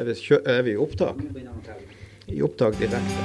Er 0.00 0.06
vi, 0.08 0.14
er 0.48 0.62
vi 0.64 0.72
i 0.72 0.78
opptak? 0.80 1.18
I 2.32 2.38
opptak 2.40 2.78
direkte. 2.80 3.24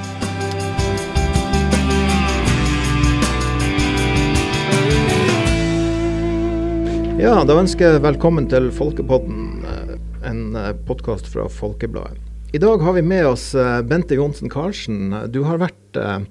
Ja, 7.16 7.38
da 7.48 7.56
ønsker 7.62 7.96
jeg 7.96 8.04
velkommen 8.04 8.50
til 8.52 8.68
Folkepodden, 8.76 9.64
eh, 9.64 9.96
en 10.28 10.44
podkast 10.84 11.32
fra 11.32 11.48
Folkebladet. 11.48 12.20
I 12.52 12.60
dag 12.60 12.84
har 12.84 13.00
vi 13.00 13.08
med 13.08 13.24
oss 13.32 13.54
eh, 13.56 13.80
Bente 13.88 14.20
Johnsen 14.20 14.52
Karlsen. 14.52 15.16
Du 15.32 15.46
har 15.48 15.64
vært 15.64 15.96
eh, 15.96 16.28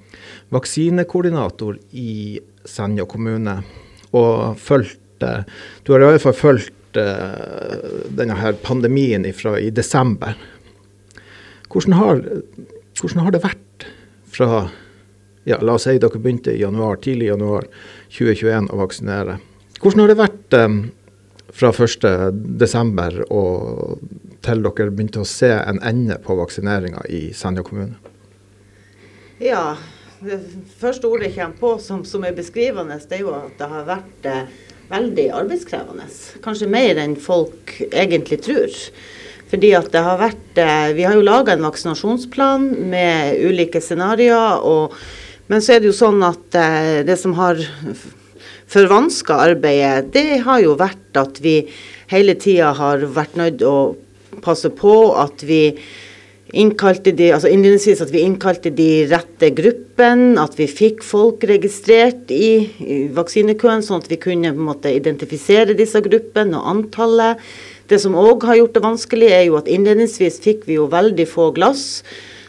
vaksinekoordinator 0.52 1.80
i 1.88 2.36
Senja 2.68 3.08
kommune 3.08 3.62
og 4.12 4.60
fulgt 4.60 5.24
eh, 5.24 5.48
Du 5.88 5.96
har 5.96 6.04
i 6.04 6.12
hvert 6.12 6.28
fall 6.28 6.42
fulgt 6.44 6.68
eh, 6.68 6.83
denne 6.94 8.36
her 8.38 8.56
pandemien 8.62 9.26
fra 9.34 9.56
i 9.60 9.70
desember. 9.74 10.36
Hvordan 11.72 11.96
har, 11.98 12.22
hvordan 13.00 13.24
har 13.24 13.34
det 13.34 13.42
vært 13.42 13.86
fra 14.34 14.66
ja, 15.44 15.58
La 15.60 15.76
oss 15.76 15.84
si 15.84 15.98
dere 16.00 16.20
begynte 16.20 16.54
i 16.54 16.60
januar, 16.60 16.96
tidlig 17.04 17.28
i 17.28 17.32
januar 17.32 17.66
2021 18.08 18.70
å 18.72 18.78
vaksinere. 18.80 19.38
Hvordan 19.80 20.00
har 20.00 20.12
det 20.12 20.20
vært 20.20 20.56
um, 20.56 20.78
fra 21.54 21.70
1.12. 21.74 23.24
og 23.28 23.98
til 24.44 24.64
dere 24.64 24.90
begynte 24.90 25.22
å 25.22 25.28
se 25.28 25.52
en 25.52 25.80
ende 25.84 26.16
på 26.24 26.36
vaksineringa 26.38 27.04
i 27.12 27.26
Senja 27.36 27.64
kommune? 27.66 28.00
Ja, 29.42 29.74
det 30.24 30.40
første 30.80 31.10
ordet 31.10 31.30
jeg 31.30 31.36
kommer 31.36 31.60
på 31.60 31.74
som, 31.82 32.04
som, 32.08 32.24
er 32.24 32.36
beskrivende, 32.36 32.96
det 32.96 33.18
er 33.18 33.26
jo 33.26 33.34
at 33.36 33.58
det 33.58 33.68
har 33.68 33.88
vært 33.88 34.28
eh, 34.30 34.44
veldig 34.90 35.28
arbeidskrevende. 35.34 36.06
Kanskje 36.44 36.70
mer 36.70 37.00
enn 37.00 37.16
folk 37.20 37.76
egentlig 37.90 38.40
tror. 38.46 38.80
Fordi 39.50 39.70
at 39.76 39.90
det 39.92 40.02
har 40.02 40.18
vært 40.18 40.58
eh, 40.58 40.90
Vi 40.96 41.04
har 41.06 41.14
jo 41.14 41.26
laga 41.26 41.54
en 41.54 41.64
vaksinasjonsplan 41.66 42.64
med 42.90 43.38
ulike 43.44 43.80
scenarioer. 43.80 44.90
men 45.46 45.62
så 45.62 45.74
er 45.74 45.80
det 45.80 45.92
jo 45.92 45.96
sånn 45.96 46.22
at 46.26 46.58
eh, 46.58 47.04
det 47.06 47.18
som 47.20 47.36
har 47.38 47.60
forvanska 48.74 49.34
arbeidet, 49.34 50.12
det 50.12 50.40
har 50.46 50.60
jo 50.64 50.74
vært 50.74 51.20
at 51.20 51.38
vi 51.44 51.60
hele 52.10 52.34
tida 52.34 52.72
har 52.74 53.04
vært 53.14 53.36
nødt 53.36 53.62
å 53.62 53.94
passe 54.42 54.70
på 54.74 55.14
at 55.20 55.44
vi 55.46 55.76
innkalte 56.60 57.12
de, 57.16 57.30
altså 57.34 57.50
innledningsvis 57.52 58.02
at 58.04 58.12
vi 58.14 58.22
innkalte 58.24 58.70
de 58.74 58.88
rette 59.10 59.50
gruppene, 59.56 60.34
at 60.40 60.56
vi 60.58 60.68
fikk 60.70 61.02
folk 61.06 61.44
registrert 61.50 62.32
i, 62.34 62.50
i 62.80 62.98
vaksinekøen, 63.14 63.84
sånn 63.84 64.02
at 64.02 64.10
vi 64.10 64.20
kunne 64.22 64.52
på 64.54 64.62
en 64.62 64.70
måte 64.70 64.92
identifisere 64.94 65.76
disse 65.78 66.02
gruppene 66.04 66.60
og 66.60 66.70
antallet. 66.72 67.42
Det 67.90 68.00
som 68.00 68.16
òg 68.16 68.46
har 68.48 68.60
gjort 68.60 68.78
det 68.78 68.84
vanskelig, 68.84 69.30
er 69.34 69.44
jo 69.48 69.58
at 69.60 69.70
innledningsvis 69.70 70.40
fikk 70.44 70.64
vi 70.70 70.78
jo 70.78 70.88
veldig 70.92 71.28
få 71.28 71.50
glass. 71.56 72.02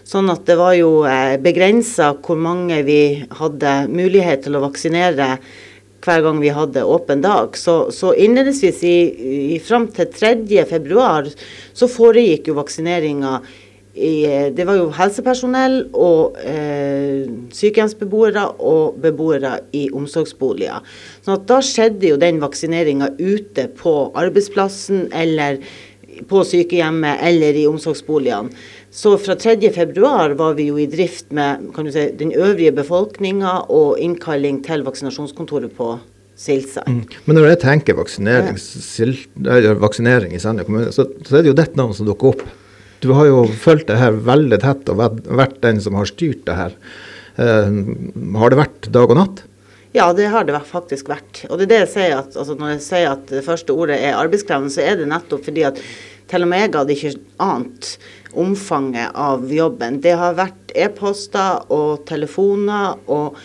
Sånn 0.06 0.30
at 0.30 0.46
det 0.46 0.60
var 0.60 0.76
jo 0.78 1.00
eh, 1.10 1.36
begrensa 1.42 2.14
hvor 2.24 2.38
mange 2.38 2.84
vi 2.86 3.00
hadde 3.40 3.78
mulighet 3.90 4.46
til 4.46 4.58
å 4.58 4.66
vaksinere 4.68 5.36
hver 6.06 6.22
gang 6.22 6.40
vi 6.42 6.54
hadde 6.54 6.86
åpen 6.86 7.24
dag. 7.24 7.58
Så, 7.58 7.90
så 7.90 8.14
innledningsvis 8.14 8.84
i, 8.86 8.96
i 9.56 9.60
fram 9.64 9.88
til 9.94 10.12
3.2 10.14 11.34
så 11.74 11.90
foregikk 11.90 12.52
jo 12.52 12.60
vaksineringa 12.60 13.40
det 13.96 14.66
var 14.68 14.76
jo 14.76 14.90
helsepersonell 14.92 15.78
og 15.96 16.36
eh, 16.44 17.30
sykehjemsbeboere 17.56 18.44
og 18.60 18.98
beboere 19.04 19.54
i 19.72 19.86
omsorgsboliger. 19.96 20.84
Så 21.24 21.38
da 21.48 21.62
skjedde 21.64 22.12
jo 22.12 22.18
den 22.20 22.42
vaksineringa 22.44 23.14
ute 23.20 23.70
på 23.80 23.96
arbeidsplassen 24.20 25.08
eller 25.16 25.62
på 26.28 26.42
sykehjemmet 26.48 27.24
eller 27.24 27.56
i 27.56 27.68
omsorgsboligene. 27.68 28.52
Så 28.96 29.18
fra 29.20 29.36
3.2 29.36 30.36
var 30.40 30.54
vi 30.56 30.70
jo 30.70 30.78
i 30.80 30.88
drift 30.88 31.32
med 31.36 31.64
si, 31.92 32.06
den 32.16 32.32
øvrige 32.32 32.72
befolkninga 32.76 33.66
og 33.72 34.00
innkalling 34.00 34.62
til 34.64 34.86
vaksinasjonskontoret 34.88 35.76
på. 35.76 35.98
Mm. 36.36 37.04
Men 37.26 37.38
når 37.38 37.46
jeg 37.54 37.60
tenker 37.62 37.96
vaksinering, 37.96 38.58
ja. 38.60 39.74
vaksinering 39.80 40.34
i 40.36 40.40
Senja 40.44 40.66
kommune, 40.68 40.92
så, 40.92 41.06
så, 41.24 41.38
er 41.38 41.46
det 41.46 41.54
jo 41.54 41.56
dette 41.56 41.80
navnet 41.80 41.96
som 41.96 42.10
dukker 42.10 42.34
opp. 42.34 42.42
Du 43.04 43.12
har 43.18 43.28
jo 43.30 43.44
fulgt 43.60 43.90
det 43.90 44.00
her 44.00 44.16
veldig 44.26 44.62
tett 44.64 44.94
og 44.94 45.02
vært 45.26 45.60
den 45.66 45.82
som 45.84 45.98
har 46.00 46.10
styrt 46.10 46.46
det 46.48 46.56
her. 46.58 46.78
Uh, 47.36 47.84
har 48.40 48.54
det 48.54 48.62
vært 48.62 48.90
dag 48.96 49.12
og 49.12 49.20
natt? 49.20 49.44
Ja, 49.96 50.10
det 50.16 50.28
har 50.28 50.44
det 50.44 50.60
faktisk 50.68 51.08
vært. 51.08 51.46
Og 51.48 51.60
det 51.60 51.70
er 51.70 51.72
det 51.72 51.82
jeg 51.86 51.92
sier 51.94 52.18
at 52.18 52.36
altså 52.36 52.56
når 52.60 52.74
jeg 52.74 52.84
sier 52.84 53.14
at 53.14 53.30
det 53.32 53.46
første 53.46 53.76
ordet 53.76 54.02
er 54.04 54.18
arbeidskrevende, 54.20 54.74
så 54.74 54.84
er 54.84 55.00
det 55.00 55.08
nettopp 55.08 55.46
fordi 55.48 55.64
at 55.70 55.80
til 56.32 56.44
og 56.44 56.50
med 56.52 56.66
jeg 56.66 56.74
hadde 56.74 56.96
ikke 56.96 57.12
ant 57.46 57.92
omfanget 58.36 59.16
av 59.16 59.46
jobben. 59.54 60.02
Det 60.04 60.16
har 60.20 60.36
vært 60.36 60.74
e-poster 60.76 61.72
og 61.72 62.04
telefoner 62.10 62.98
og 63.08 63.40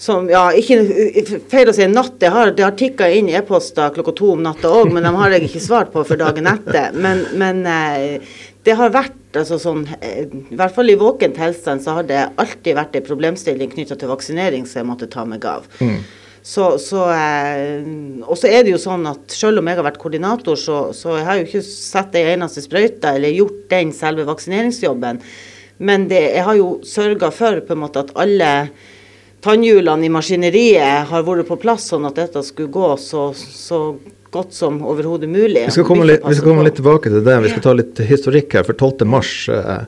som, 0.00 0.30
ja, 0.32 0.46
ikke 0.56 1.40
feil 1.52 1.68
å 1.68 1.74
si 1.76 1.84
natt, 1.90 2.14
det 2.22 2.30
har, 2.32 2.54
det 2.56 2.64
har 2.64 2.76
tikka 2.78 3.10
inn 3.12 3.26
e-poster 3.28 3.92
klokka 3.92 4.14
to 4.16 4.30
om 4.32 4.40
natta 4.40 4.70
òg, 4.72 4.94
men 4.94 5.04
de 5.04 5.10
har 5.12 5.34
jeg 5.34 5.44
ikke 5.50 5.60
svart 5.60 5.90
på 5.92 6.04
for 6.08 6.20
dagen 6.20 6.48
etter. 6.48 6.94
Men, 6.96 7.26
men 7.36 7.60
eh, 7.68 8.38
det 8.64 8.78
har 8.78 8.94
vært 8.94 9.36
altså 9.36 9.58
sånn 9.60 9.82
eh, 10.00 10.24
I 10.24 10.56
hvert 10.56 10.72
fall 10.74 10.88
i 10.90 10.96
våken 10.98 11.34
tilstand 11.36 11.84
så 11.84 11.98
har 11.98 12.08
det 12.08 12.22
alltid 12.40 12.78
vært 12.78 12.96
en 12.96 13.04
problemstilling 13.10 13.68
knytta 13.74 13.98
til 14.00 14.08
vaksinering 14.10 14.64
som 14.64 14.80
jeg 14.80 14.88
måtte 14.88 15.08
ta 15.12 15.26
meg 15.28 15.44
av. 15.44 15.68
Mm. 15.84 15.98
Så, 16.40 16.70
så, 16.80 17.02
eh, 17.12 17.84
og 18.24 18.38
så 18.40 18.48
er 18.48 18.64
det 18.64 18.72
jo 18.72 18.80
sånn 18.80 19.04
at 19.10 19.36
selv 19.36 19.60
om 19.60 19.68
jeg 19.68 19.82
har 19.82 19.84
vært 19.84 20.00
koordinator, 20.00 20.56
så, 20.56 20.78
så 20.96 21.18
jeg 21.18 21.26
har 21.26 21.36
jeg 21.36 21.44
jo 21.44 21.50
ikke 21.50 21.66
satt 21.68 22.16
ei 22.16 22.22
eneste 22.30 22.64
sprøyte 22.64 23.12
eller 23.18 23.36
gjort 23.36 23.66
den 23.74 23.92
selve 23.92 24.24
vaksineringsjobben. 24.30 25.20
Men 25.84 26.08
det, 26.08 26.22
jeg 26.38 26.46
har 26.48 26.56
jo 26.56 26.70
sørga 26.88 27.28
for 27.36 27.60
på 27.68 27.76
en 27.76 27.82
måte 27.84 28.06
at 28.06 28.16
alle 28.24 28.48
tannhjulene 29.44 30.06
i 30.06 30.12
maskineriet 30.12 31.08
har 31.10 31.26
vært 31.26 31.48
på 31.48 31.58
plass, 31.60 31.88
sånn 31.92 32.08
at 32.08 32.18
dette 32.20 32.42
skulle 32.46 32.72
gå 32.72 32.88
så, 33.00 33.30
så 33.34 33.80
godt 34.30 34.54
som 34.54 34.82
overhodet 34.86 35.28
mulig. 35.30 35.66
Vi 35.66 35.70
skal, 35.74 35.84
komme 35.88 36.06
litt, 36.08 36.22
vi 36.26 36.34
skal 36.38 36.48
komme 36.52 36.66
litt, 36.66 36.78
tilbake 36.78 37.10
til 37.10 37.24
det. 37.26 37.36
Vi 37.44 37.52
skal 37.54 37.64
ta 37.66 37.72
litt 37.76 37.96
historikk 38.10 38.48
her. 38.58 38.64
For 38.68 38.74
12. 38.76 39.06
mars 39.08 39.32
eh, 39.52 39.82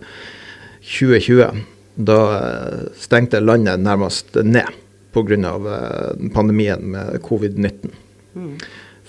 2020, 0.83 1.63
da 2.09 2.21
eh, 2.39 2.79
stengte 3.01 3.43
landet 3.43 3.77
nærmest 3.83 4.29
ned 4.43 4.69
pga. 5.13 5.37
Eh, 5.37 6.11
pandemien 6.35 6.81
med 6.95 7.07
covid-19. 7.23 7.91
Mm. 8.35 8.57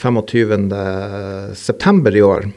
25.9. 0.04 2.18
i 2.18 2.22
år 2.22 2.52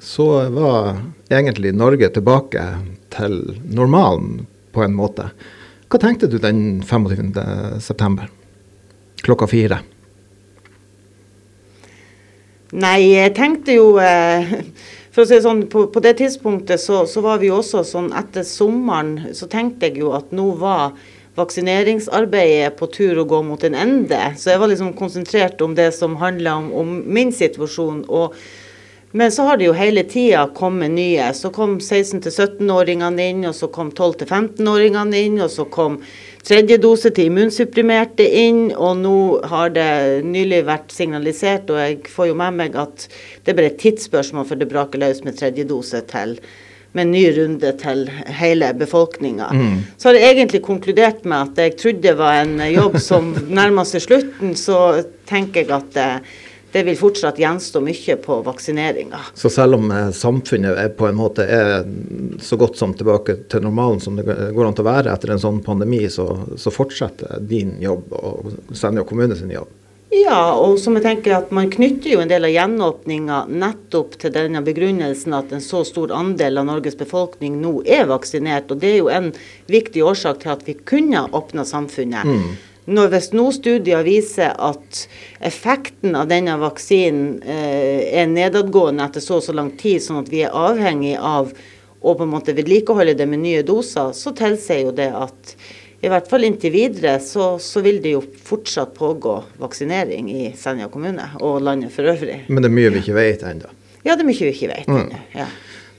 så 0.00 0.50
var 0.50 0.96
egentlig 1.30 1.74
Norge 1.74 2.08
tilbake 2.14 2.64
til 3.14 3.60
normalen 3.66 4.46
på 4.72 4.82
en 4.82 4.94
måte. 4.94 5.30
Hva 5.88 6.00
tenkte 6.02 6.28
du 6.28 6.36
den 6.36 6.82
25.9. 6.84 8.26
klokka 9.24 9.48
fire? 9.48 9.80
Nei, 12.76 13.14
jeg 13.14 13.32
tenkte 13.38 13.78
jo 13.78 13.94
eh, 14.02 14.50
For 15.14 15.24
å 15.24 15.28
si 15.28 15.38
det 15.38 15.44
sånn, 15.46 15.62
på, 15.72 15.86
på 15.88 16.02
det 16.04 16.18
tidspunktet 16.18 16.82
så, 16.82 17.06
så, 17.08 17.22
var 17.24 17.40
vi 17.40 17.48
også 17.48 17.80
sånn 17.88 18.10
Etter 18.16 18.44
sommeren 18.44 19.32
så 19.32 19.48
tenkte 19.48 19.88
jeg 19.88 20.02
jo 20.02 20.12
at 20.18 20.34
nå 20.36 20.50
var 20.60 20.92
vaksineringsarbeidet 21.38 22.74
på 22.76 22.90
tur 22.92 23.22
å 23.22 23.26
gå 23.30 23.38
mot 23.46 23.62
en 23.62 23.76
ende. 23.78 24.18
Så 24.34 24.50
jeg 24.50 24.58
var 24.58 24.72
liksom 24.72 24.90
konsentrert 24.98 25.60
om 25.62 25.76
det 25.78 25.92
som 25.94 26.16
handla 26.18 26.56
om, 26.58 26.72
om, 26.74 26.96
min 27.06 27.30
situasjon. 27.30 28.00
Og, 28.10 28.34
men 29.12 29.32
så 29.32 29.42
har 29.48 29.56
det 29.56 29.64
jo 29.64 29.72
hele 29.76 30.02
tida 30.04 30.42
kommet 30.54 30.92
nye. 30.92 31.30
Så 31.34 31.48
kom 31.54 31.78
16-17-åringene 31.80 33.28
inn, 33.32 33.46
og 33.48 33.54
så 33.56 33.70
kom 33.72 33.88
12-15-åringene 33.96 35.22
inn, 35.24 35.38
og 35.40 35.50
så 35.52 35.64
kom 35.64 35.96
tredje 36.44 36.78
dose 36.80 37.10
til 37.16 37.30
immunsupprimerte 37.30 38.26
inn, 38.42 38.68
og 38.76 39.00
nå 39.00 39.16
har 39.48 39.72
det 39.72 39.90
nylig 40.28 40.62
vært 40.68 40.92
signalisert, 40.94 41.72
og 41.72 41.80
jeg 41.80 42.00
får 42.12 42.30
jo 42.30 42.38
med 42.40 42.56
meg 42.60 42.78
at 42.80 43.08
det 43.44 43.52
er 43.52 43.58
bare 43.58 43.72
et 43.72 43.82
tidsspørsmål 43.82 44.48
før 44.48 44.60
det 44.62 44.70
braker 44.70 45.02
løs 45.02 45.22
med 45.24 45.38
tredje 45.40 45.68
dose 45.68 46.02
til 46.08 46.38
med 46.96 47.04
en 47.04 47.10
ny 47.12 47.24
runde 47.36 47.70
til 47.80 48.06
hele 48.32 48.70
befolkninga. 48.80 49.50
Mm. 49.52 49.80
Så 50.00 50.08
har 50.08 50.16
jeg 50.16 50.36
egentlig 50.38 50.62
konkludert 50.64 51.26
med 51.28 51.50
at 51.50 51.60
jeg 51.60 51.76
trodde 51.80 52.04
det 52.06 52.14
var 52.16 52.40
en 52.40 52.62
jobb 52.72 52.96
som 53.04 53.34
nærmer 53.48 53.88
seg 53.88 54.06
slutten, 54.06 54.54
så 54.56 55.02
tenker 55.28 55.66
jeg 55.66 55.74
at 55.76 55.98
det, 56.72 56.82
vil 56.82 56.98
fortsatt 56.98 57.38
gjenstå 57.40 57.80
mye 57.84 58.16
på 58.24 58.40
vaksineringa. 58.46 59.20
Så 59.34 59.50
selv 59.50 59.78
om 59.78 59.90
eh, 59.90 60.10
samfunnet 60.14 60.78
er 60.78 60.92
på 60.96 61.08
en 61.08 61.18
måte 61.18 61.46
er 61.48 61.82
så 62.44 62.58
godt 62.60 62.78
som 62.80 62.94
tilbake 62.96 63.38
til 63.48 63.64
normalen 63.64 64.00
som 64.04 64.18
det 64.18 64.26
går 64.26 64.64
an 64.66 64.76
til 64.76 64.86
å 64.86 64.90
være 64.90 65.14
etter 65.14 65.34
en 65.34 65.42
sånn 65.42 65.62
pandemi, 65.64 66.04
så, 66.12 66.28
så 66.56 66.72
fortsetter 66.74 67.40
din 67.40 67.76
jobb 67.82 68.12
og 68.20 68.54
Senja 68.76 69.06
kommune 69.08 69.36
sin 69.38 69.52
jobb? 69.54 69.74
Ja, 70.08 70.54
og 70.56 70.78
som 70.80 70.96
jeg 70.96 71.04
tenker 71.04 71.34
at 71.36 71.50
man 71.52 71.68
knytter 71.68 72.14
jo 72.14 72.20
en 72.22 72.30
del 72.30 72.46
av 72.48 72.52
gjenåpninga 72.54 73.42
nettopp 73.52 74.14
til 74.22 74.32
denne 74.32 74.62
begrunnelsen 74.64 75.36
at 75.36 75.52
en 75.52 75.60
så 75.60 75.82
stor 75.84 76.14
andel 76.16 76.62
av 76.62 76.64
Norges 76.70 76.96
befolkning 76.96 77.58
nå 77.60 77.74
er 77.84 78.08
vaksinert. 78.08 78.72
Og 78.72 78.80
det 78.80 78.94
er 78.94 78.96
jo 79.02 79.10
en 79.12 79.28
viktig 79.68 80.00
årsak 80.08 80.40
til 80.44 80.54
at 80.54 80.64
vi 80.64 80.78
kunne 80.80 81.26
åpna 81.36 81.66
samfunnet. 81.68 82.24
Mm. 82.24 82.56
Når 82.88 83.10
hvis 83.12 83.32
nå 83.36 83.48
studier 83.52 84.04
viser 84.06 84.54
at 84.54 85.02
effekten 85.44 86.16
av 86.16 86.28
denne 86.30 86.54
vaksinen 86.60 87.42
eh, 87.44 88.06
er 88.20 88.30
nedadgående 88.30 89.04
etter 89.04 89.24
så 89.24 89.38
og 89.38 89.44
så 89.44 89.56
lang 89.56 89.74
tid, 89.80 90.00
sånn 90.02 90.22
at 90.22 90.30
vi 90.32 90.44
er 90.46 90.56
avhengig 90.56 91.16
av 91.20 91.52
å 91.98 92.14
på 92.14 92.24
en 92.24 92.32
måte 92.32 92.54
vedlikeholde 92.56 93.16
det 93.18 93.26
med 93.28 93.42
nye 93.42 93.64
doser, 93.66 94.14
så 94.16 94.32
tilsier 94.36 94.86
jo 94.86 94.94
det 94.96 95.10
at 95.12 95.54
i 95.98 96.10
hvert 96.10 96.28
fall 96.30 96.46
inntil 96.46 96.70
videre 96.70 97.16
så, 97.20 97.56
så, 97.58 97.82
vil 97.82 97.98
det 98.02 98.12
jo 98.14 98.22
fortsatt 98.22 98.92
pågå 98.94 99.34
vaksinering 99.58 100.28
i 100.30 100.52
Senja 100.56 100.86
kommune 100.92 101.26
og 101.42 101.58
landet 101.66 101.90
for 101.94 102.06
øvrig. 102.06 102.44
Men 102.46 102.62
det 102.62 102.70
er 102.70 102.76
mye 102.76 102.92
vi 102.94 103.02
ikke 103.02 103.16
vet 103.18 103.42
ennå? 103.42 103.72
Ja, 104.06 104.14
det 104.14 104.22
er 104.22 104.28
mye 104.28 104.44
vi 104.46 104.52
ikke 104.54 104.70
vet 104.70 104.86
mm. 104.86 105.08
Ja. 105.34 105.48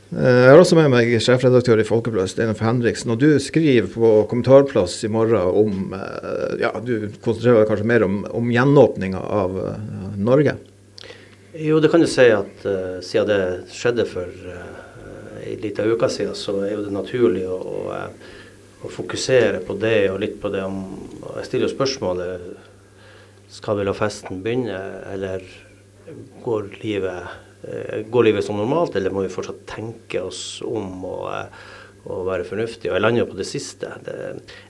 Eh, 0.09 0.39
jeg 0.43 0.49
har 0.49 0.61
også 0.61 0.77
med 0.79 0.89
meg 0.93 1.11
sjefredaktør 1.21 1.81
i 1.81 1.85
Folkebladet, 1.85 2.31
Steinar 2.33 2.57
Henriksen. 2.65 3.13
Og 3.13 3.21
du 3.21 3.29
skriver 3.43 3.91
på 3.93 4.11
kommentarplass 4.31 4.97
i 5.05 5.11
morgen 5.13 5.37
om 5.61 5.93
eh, 5.93 6.57
Ja, 6.63 6.73
du 6.81 7.11
konsentrerer 7.21 7.61
deg 7.61 7.69
kanskje 7.69 7.91
mer 7.91 8.07
om, 8.07 8.23
om 8.41 8.49
gjenåpninga 8.53 9.21
av 9.21 9.55
uh, 9.55 9.77
Norge? 10.17 10.57
Jo, 11.53 11.77
det 11.83 11.91
kan 11.93 12.01
du 12.01 12.09
si 12.09 12.25
at 12.33 12.65
uh, 12.65 12.97
siden 13.05 13.29
det 13.29 13.73
skjedde 13.75 14.05
for 14.09 14.27
uh, 14.49 15.39
ei 15.45 15.55
lita 15.61 15.85
uke 15.85 16.09
siden, 16.11 16.35
så 16.37 16.57
er 16.65 16.73
jo 16.73 16.83
det 16.87 16.95
naturlig 16.95 17.45
å, 17.49 17.59
å 17.59 18.03
å 18.79 18.89
fokusere 18.91 19.59
på 19.67 19.75
det 19.79 20.07
og 20.11 20.21
litt 20.23 20.37
på 20.41 20.51
det 20.53 20.63
om 20.63 20.83
Jeg 21.35 21.47
stiller 21.47 21.67
jo 21.67 21.73
spørsmålet 21.73 22.45
skal 23.51 23.79
vi 23.79 23.85
la 23.87 23.95
festen 23.97 24.43
begynne, 24.45 24.77
eller 25.09 25.43
går 26.43 26.69
livet, 26.83 27.33
går 28.09 28.27
livet 28.29 28.45
som 28.45 28.57
normalt, 28.59 28.95
eller 28.95 29.13
må 29.13 29.25
vi 29.25 29.33
fortsatt 29.33 29.65
tenke 29.69 30.21
oss 30.23 30.61
om 30.65 31.05
og, 31.07 31.29
og 32.05 32.27
være 32.29 32.47
fornuftige? 32.47 32.91
Og 32.91 32.97
jeg 32.97 33.03
lander 33.05 33.25
jo 33.25 33.31
på 33.31 33.39
det 33.39 33.47
siste. 33.49 33.91
Det, 34.05 34.15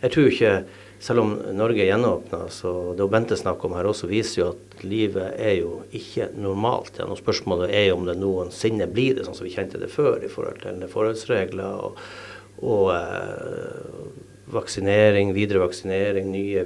jeg 0.01 0.15
tror 0.15 0.29
ikke, 0.31 0.53
selv 0.99 1.23
om 1.23 1.35
Norge 1.55 1.85
gjenåpna, 1.85 2.41
så 2.51 2.73
det 2.97 3.07
Bente 3.13 3.37
snakker 3.39 3.69
om 3.69 3.77
her 3.77 3.87
også, 3.91 4.09
viser 4.09 4.41
jo 4.41 4.49
at 4.55 4.83
livet 4.83 5.37
er 5.37 5.59
jo 5.61 5.83
ikke 5.95 6.31
normalt 6.41 6.97
igjen. 6.97 7.15
Spørsmålet 7.21 7.71
er 7.71 7.87
jo 7.91 8.01
om 8.01 8.09
det 8.09 8.17
noensinne 8.19 8.89
blir 8.91 9.15
det 9.15 9.27
sånn 9.27 9.37
som 9.37 9.47
vi 9.47 9.53
kjente 9.53 9.79
det 9.79 9.91
før 9.93 10.25
i 10.25 10.33
forhold 10.33 10.59
til 10.65 10.83
forholdsregler. 10.91 11.87
og 11.87 12.03
og 12.65 12.89
eh, 12.91 14.07
vaksinering, 14.51 15.33
videre 15.35 15.63
vaksinering, 15.63 16.31
nye 16.31 16.65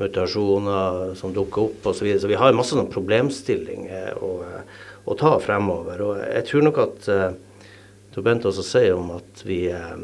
mutasjoner 0.00 1.14
som 1.18 1.34
dukker 1.34 1.68
opp 1.68 1.86
osv. 1.86 1.98
Så, 1.98 2.06
videre. 2.06 2.20
så 2.22 2.30
vi 2.30 2.38
har 2.40 2.56
masse 2.56 2.76
sånn 2.76 2.90
problemstillinger 2.92 4.20
å, 4.22 4.32
å, 5.04 5.18
ta 5.18 5.34
fremover. 5.42 6.02
Og 6.06 6.22
jeg 6.22 6.46
tror 6.48 6.68
nok 6.68 6.82
at 6.86 7.10
uh, 7.12 7.30
Bent 8.22 8.44
også 8.44 8.64
sier 8.66 8.98
om 8.98 9.14
at 9.14 9.40
vi 9.48 9.62
uh, 9.72 9.94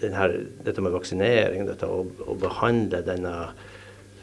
her, 0.00 0.32
dette 0.66 0.82
med 0.82 0.94
vaksinering, 0.96 1.68
dette 1.68 1.86
å, 1.86 2.02
å 2.02 2.34
behandle 2.40 3.04
denne 3.06 3.34
uh, 3.50 3.60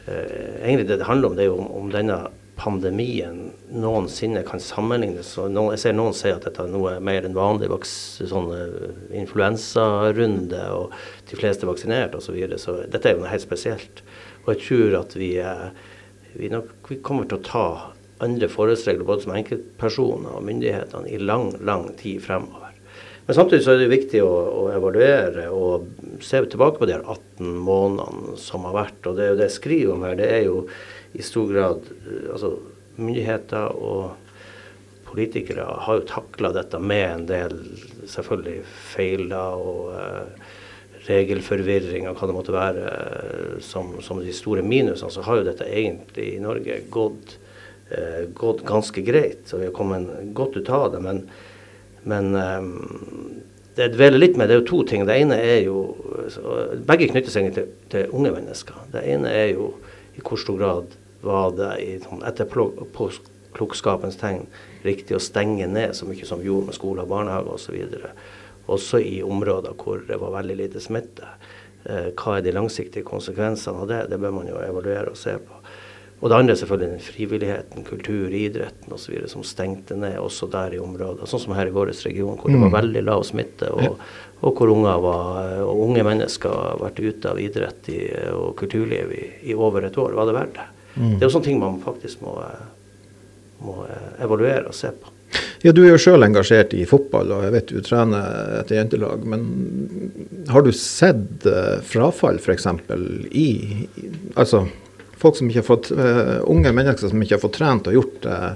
Egentlig 0.08 0.90
det 0.90 1.00
det 1.00 1.08
handler 1.08 1.32
om, 1.32 1.38
det 1.38 1.46
er 1.46 1.50
jo 1.52 1.62
om, 1.62 1.72
om 1.80 1.90
denne 1.94 2.26
pandemien 2.58 3.52
noensinne 3.70 4.42
kan 4.48 4.62
sammenlignes. 4.62 5.30
Noen, 5.38 5.76
jeg 5.76 5.82
ser 5.84 5.94
noen 5.96 6.16
si 6.18 6.32
at 6.32 6.48
dette 6.48 6.64
er 6.64 6.72
noe 6.74 6.96
mer 7.04 7.28
enn 7.28 7.38
vanlig 7.38 7.70
sånn 7.86 8.50
influensarunde, 9.14 10.64
og 10.74 10.96
de 11.30 11.38
fleste 11.38 11.68
er 11.68 11.72
vaksinert 11.72 12.18
osv. 12.18 12.32
Så, 12.32 12.38
videre. 12.38 12.58
så 12.62 12.80
dette 12.90 13.12
er 13.12 13.16
jo 13.16 13.22
noe 13.22 13.34
helt 13.34 13.46
spesielt. 13.46 14.02
Og 14.48 14.54
jeg 14.56 14.64
tror 14.64 14.98
at 15.02 15.16
vi, 15.20 15.34
vi, 16.40 16.50
nok, 16.50 16.72
vi 16.88 17.02
kommer 17.04 17.28
til 17.28 17.42
å 17.42 17.46
ta 17.46 17.68
andre 18.24 18.48
forholdsregler 18.50 19.06
både 19.06 19.26
som 19.26 19.36
enkeltpersoner 19.36 20.38
og 20.40 20.46
myndighetene 20.48 21.12
i 21.12 21.20
lang, 21.22 21.52
lang 21.68 21.90
tid 22.00 22.24
fremover. 22.24 22.72
Men 23.28 23.36
samtidig 23.36 23.66
så 23.66 23.74
er 23.74 23.82
det 23.82 23.90
viktig 23.92 24.22
å, 24.24 24.32
å 24.32 24.62
evaluere 24.72 25.50
og 25.52 25.90
se 26.24 26.40
tilbake 26.48 26.80
på 26.80 26.88
de 26.88 26.96
her 26.96 27.04
18 27.04 27.58
månedene 27.60 28.38
som 28.40 28.64
har 28.70 28.78
vært. 28.78 29.02
Og 29.04 29.18
det 29.18 29.26
er 29.26 29.34
jo 29.34 29.40
det 29.42 29.50
jeg 29.50 29.58
skriver 29.58 29.98
om 29.98 30.06
her. 30.08 30.16
det 30.16 30.30
er 30.32 30.46
jo 30.48 30.62
i 31.18 31.26
stor 31.26 31.52
grad 31.52 31.92
eh, 31.92 32.32
altså 32.32 32.56
Myndigheter 32.98 33.76
og 33.78 34.16
politikere 35.06 35.68
har 35.86 36.00
jo 36.00 36.08
takla 36.10 36.50
dette 36.56 36.80
med 36.82 37.04
en 37.06 37.28
del 37.30 37.60
selvfølgelig 38.10 38.64
feiler 38.66 39.62
og 39.62 39.92
uh, 39.94 40.47
regelforvirring 41.08 42.08
og 42.10 42.18
hva 42.20 42.30
det 42.30 42.36
måtte 42.36 42.56
være 42.56 42.86
uh, 42.86 43.58
som, 43.64 43.96
som, 44.04 44.22
de 44.24 44.36
store 44.36 44.64
minusene, 44.66 45.12
så 45.14 45.26
har 45.26 45.40
jo 45.40 45.48
dette 45.48 45.68
egentlig 45.68 46.34
i 46.36 46.42
Norge 46.44 46.82
gått, 46.94 47.38
eh, 47.90 48.26
gått 48.36 48.66
ganske 48.68 49.04
greit. 49.06 49.46
Så 49.50 49.62
vi 49.62 49.70
har 49.70 49.76
kommet 49.76 50.10
godt 50.38 50.58
ut 50.60 50.70
av 50.70 50.92
det. 50.94 51.04
Men, 51.04 51.24
men 52.08 52.36
eh, 52.36 52.70
det 53.78 53.92
dveler 53.94 54.22
litt 54.22 54.38
med, 54.38 54.50
det 54.50 54.58
er 54.58 54.62
jo 54.64 54.70
to 54.72 54.84
ting. 54.90 55.06
Det 55.08 55.18
ene 55.22 55.38
er 55.42 55.62
jo 55.68 55.82
Begge 56.88 57.08
knytter 57.12 57.32
seg 57.32 57.52
til, 57.56 57.70
til 57.92 58.10
unge 58.12 58.34
mennesker. 58.36 58.80
Det 58.92 59.04
ene 59.08 59.32
er 59.32 59.52
jo 59.54 59.70
i 60.18 60.24
hvor 60.26 60.40
stor 60.42 60.58
grad 60.60 60.96
var 61.24 61.54
det 61.56 61.70
i, 61.84 61.92
sånn, 62.02 62.24
etter 62.28 62.50
klokskapens 63.56 64.18
tegn 64.20 64.46
riktig 64.86 65.18
å 65.18 65.22
stenge 65.24 65.68
ned 65.70 65.96
så 65.96 66.08
mye 66.10 66.28
som 66.28 66.42
vi 66.42 66.50
gjorde 66.50 66.72
med 66.72 66.78
skole 66.78 67.06
og 67.06 67.12
barnehage 67.12 67.54
osv. 67.54 67.78
Også 68.68 69.00
i 69.00 69.22
områder 69.24 69.76
hvor 69.80 70.04
det 70.08 70.20
var 70.22 70.36
veldig 70.40 70.58
lite 70.60 70.84
smitte. 70.84 71.30
Eh, 71.88 72.12
hva 72.20 72.38
er 72.38 72.46
de 72.46 72.56
langsiktige 72.56 73.08
konsekvensene 73.08 73.84
av 73.84 73.92
det? 73.92 74.02
Det 74.12 74.20
bør 74.20 74.36
man 74.42 74.50
jo 74.50 74.60
evaluere 74.60 75.14
og 75.14 75.20
se 75.20 75.38
på. 75.40 75.62
Og 76.18 76.32
det 76.32 76.38
andre 76.38 76.56
er 76.56 76.58
selvfølgelig 76.58 76.90
den 76.90 77.04
frivilligheten, 77.06 77.84
kultur, 77.86 78.34
idretten 78.34 78.94
osv. 78.94 79.20
som 79.30 79.44
stengte 79.46 79.96
ned 79.96 80.18
også 80.18 80.48
der 80.50 80.74
i 80.74 80.80
områder. 80.82 81.30
Sånn 81.30 81.44
som 81.44 81.54
her 81.54 81.70
i 81.70 81.76
vår 81.76 81.92
region, 81.94 82.40
hvor 82.40 82.50
det 82.50 82.58
var 82.58 82.72
mm. 82.72 82.78
veldig 82.78 83.04
lav 83.06 83.26
smitte, 83.28 83.70
og, 83.70 84.00
og 84.42 84.58
hvor 84.58 84.72
unger 84.74 85.04
var, 85.04 85.52
og 85.62 85.84
unge 85.86 86.06
mennesker 86.08 86.56
har 86.58 86.82
vært 86.82 87.04
ute 87.06 87.30
av 87.30 87.42
idrett 87.42 87.92
i, 87.94 88.00
og 88.34 88.56
kulturliv 88.58 89.14
i, 89.14 89.28
i, 89.52 89.54
over 89.54 89.86
et 89.86 90.02
år. 90.02 90.18
Var 90.18 90.32
det 90.32 90.36
verdt 90.40 90.58
det? 90.58 90.66
Mm. 90.96 91.12
Det 91.12 91.22
er 91.22 91.28
jo 91.28 91.36
sånne 91.36 91.50
ting 91.52 91.62
man 91.62 91.78
faktisk 91.86 92.26
må, 92.26 92.34
må 93.62 93.78
evaluere 94.18 94.66
og 94.72 94.78
se 94.80 94.90
på. 94.98 95.14
Ja, 95.66 95.74
Du 95.74 95.82
er 95.84 95.92
jo 95.92 96.02
sjøl 96.02 96.24
engasjert 96.24 96.74
i 96.78 96.86
fotball, 96.88 97.32
og 97.34 97.46
jeg 97.48 97.54
vet 97.56 97.72
du 97.74 97.82
trener 97.86 98.60
et 98.62 98.72
jentelag. 98.72 99.26
Men 99.28 99.48
har 100.54 100.64
du 100.64 100.72
sett 100.76 101.48
uh, 101.50 101.80
frafall 101.86 102.40
f.eks. 102.40 102.68
i 103.34 103.50
Altså 104.38 104.68
folk 105.18 105.38
som 105.40 105.50
ikke 105.50 105.64
har 105.64 105.68
fått, 105.68 105.92
uh, 105.98 106.40
unge 106.50 106.72
mennesker 106.76 107.12
som 107.12 107.22
ikke 107.24 107.38
har 107.38 107.44
fått 107.44 107.58
trent 107.58 107.90
og 107.90 107.98
gjort 107.98 108.30
uh, 108.30 108.50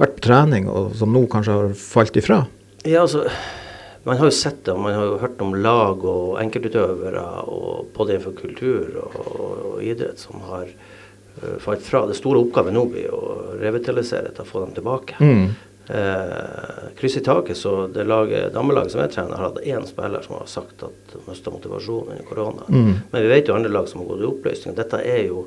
vært 0.00 0.16
på 0.18 0.26
trening, 0.28 0.68
og 0.70 0.94
som 0.98 1.12
nå 1.14 1.24
kanskje 1.32 1.58
har 1.58 1.76
falt 1.80 2.18
ifra? 2.20 2.44
Ja, 2.84 3.04
altså, 3.06 3.26
Man 4.04 4.18
har 4.20 4.28
jo 4.28 4.36
sett 4.36 4.66
det, 4.66 4.72
og 4.74 4.82
man 4.84 4.92
har 4.92 5.06
jo 5.08 5.20
hørt 5.22 5.38
om 5.40 5.54
lag 5.64 6.02
og 6.04 6.34
enkeltutøvere 6.36 7.22
og 7.48 7.86
både 7.96 8.12
innenfor 8.12 8.34
kultur 8.36 8.98
og, 9.00 9.14
og 9.32 9.78
idrett 9.80 10.20
som 10.20 10.42
har 10.44 10.66
uh, 10.68 11.54
falt 11.64 11.86
fra. 11.86 12.02
Det 12.10 12.18
store 12.18 12.42
oppgaven 12.44 12.76
nå 12.76 12.82
blir 12.92 13.08
å 13.16 13.54
revitalisere 13.62 14.28
dette 14.28 14.44
og 14.44 14.50
få 14.50 14.66
dem 14.66 14.74
tilbake. 14.76 15.16
Mm. 15.24 15.54
Eh, 15.88 16.96
kryss 16.96 17.16
i 17.16 17.20
taket, 17.20 17.56
så 17.56 17.86
det 17.86 18.04
laget, 18.08 18.52
damelaget 18.54 18.92
som 18.92 19.02
jeg 19.02 19.10
trener, 19.12 19.36
har 19.36 19.50
hatt 19.50 19.64
én 19.68 19.84
spiller 19.84 20.22
som 20.24 20.38
har 20.38 20.46
sagt 20.48 20.82
at 20.86 21.16
mista 21.26 21.52
motivasjon 21.52 22.08
under 22.14 22.24
korona. 22.24 22.64
Mm. 22.68 22.92
Men 23.10 23.22
vi 23.22 23.28
vet 23.28 23.48
jo 23.48 23.56
andre 23.58 23.72
lag 23.72 23.88
som 23.88 24.00
har 24.00 24.08
gått 24.08 24.22
i 24.22 24.30
oppløsning. 24.30 24.76
Dette 24.78 25.02
er 25.04 25.26
jo 25.28 25.44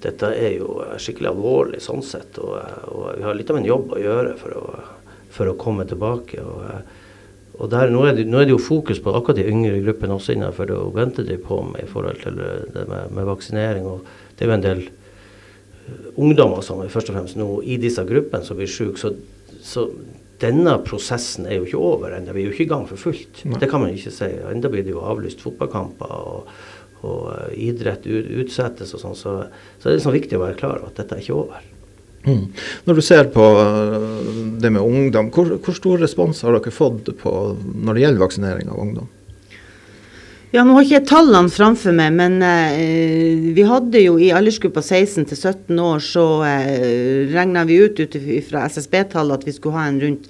dette 0.00 0.30
er 0.30 0.54
jo 0.60 0.78
skikkelig 1.02 1.32
alvorlig 1.32 1.82
sånn 1.82 2.04
sett. 2.06 2.38
Og, 2.40 2.54
og, 2.94 3.04
vi 3.18 3.26
har 3.26 3.36
litt 3.36 3.50
av 3.50 3.58
en 3.58 3.66
jobb 3.66 3.92
å 3.92 4.00
gjøre 4.00 4.36
for 4.40 4.56
å, 4.56 4.64
for 5.34 5.50
å 5.50 5.56
komme 5.58 5.84
tilbake. 5.90 6.40
Og, 6.40 6.62
og 7.58 7.72
der, 7.72 7.90
nå, 7.92 8.04
er 8.06 8.14
det, 8.16 8.28
nå, 8.30 8.38
er 8.40 8.46
det, 8.46 8.54
jo 8.54 8.62
fokus 8.62 9.02
på 9.02 9.12
akkurat 9.18 9.40
de 9.40 9.48
yngre 9.50 9.82
gruppene 9.82 10.14
også 10.16 10.36
innenfor 10.36 10.70
det 10.70 10.78
vente 10.94 11.26
de 11.26 11.36
på 11.42 11.60
med 11.66 11.82
i 11.82 11.90
forhold 11.90 12.22
til 12.22 12.38
det 12.38 12.86
med, 12.88 13.10
med 13.18 13.28
vaksinering. 13.28 13.90
Og 13.90 14.06
det 14.38 14.46
er 14.46 14.52
jo 14.52 14.56
en 14.56 14.68
del 14.68 14.86
ungdommer 16.16 16.62
som 16.64 16.80
er 16.84 16.94
først 16.94 17.10
og 17.10 17.18
fremst 17.18 17.36
nå 17.40 17.50
i 17.66 17.76
disse 17.82 18.04
gruppene 18.06 18.46
som 18.46 18.56
blir 18.56 18.70
syke. 18.70 19.02
Så, 19.02 19.12
så, 19.64 19.88
denne 20.42 20.76
prosessen 20.86 21.48
er 21.48 21.58
jo 21.58 21.66
ikke 21.66 21.82
over 21.82 22.14
ennå. 22.14 22.34
Vi 22.36 22.44
er 22.44 22.50
jo 22.50 22.56
ikke 22.56 22.66
i 22.68 22.72
gang 22.72 22.84
for 22.88 23.00
fullt. 23.08 23.44
Nei. 23.44 23.58
Det 23.58 23.70
kan 23.70 23.82
man 23.82 23.94
ikke 23.94 24.14
si. 24.14 24.28
Enda 24.52 24.70
blir 24.70 24.86
det 24.86 24.94
jo 24.94 25.06
avlyst 25.06 25.42
fotballkamper. 25.44 26.18
og 26.32 26.52
og 27.06 27.28
eh, 27.30 27.58
idrett 27.68 28.06
utsettes 28.08 28.94
og 28.96 29.02
sånn, 29.02 29.18
så, 29.18 29.34
så, 29.78 29.84
er 29.84 29.92
det 29.92 29.98
liksom 30.00 30.16
viktig 30.16 30.38
å 30.38 30.44
være 30.46 30.58
klar 30.58 30.80
over 30.80 30.90
at 30.90 30.98
dette 30.98 31.14
er 31.14 31.22
ikke 31.22 31.36
over. 31.36 31.66
Mm. 32.26 32.48
Når 32.88 32.98
du 32.98 33.02
ser 33.06 33.28
på 33.32 33.44
eh, 33.62 34.08
det 34.62 34.72
med 34.74 34.82
ungdom, 34.82 35.30
hvor, 35.34 35.52
hvor, 35.62 35.76
stor 35.78 36.02
respons 36.02 36.42
har 36.42 36.56
dere 36.56 36.74
fått 36.74 37.12
på 37.20 37.34
når 37.62 37.94
det 37.94 38.04
gjelder 38.04 38.24
vaksinering 38.24 38.72
av 38.72 38.82
ungdom? 38.82 39.12
Ja, 40.50 40.64
Nå 40.64 40.72
har 40.78 40.84
ikke 40.86 40.96
jeg 40.96 41.08
tallene 41.10 41.50
framfor 41.52 41.92
meg, 41.92 42.14
men 42.16 42.38
eh, 42.40 43.52
vi 43.52 43.60
hadde 43.68 44.00
jo 44.00 44.14
i 44.16 44.32
aldersgruppa 44.32 44.80
16 44.80 45.28
til 45.28 45.36
17 45.36 45.76
år, 45.84 46.00
så 46.00 46.40
eh, 46.48 47.28
regna 47.28 47.68
vi 47.68 47.76
ut 47.84 48.00
ut 48.00 48.16
fra 48.46 48.64
SSB-tallet 48.72 49.36
at 49.36 49.44
vi 49.44 49.52
skulle 49.52 49.76
ha 49.76 49.84
en 49.90 50.00
rundt 50.00 50.24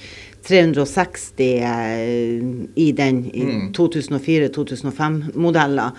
360 0.48 1.62
eh, 1.62 2.42
i 2.74 2.90
den 2.98 3.30
mm. 3.30 3.70
2004-2005-modeller. 3.78 5.94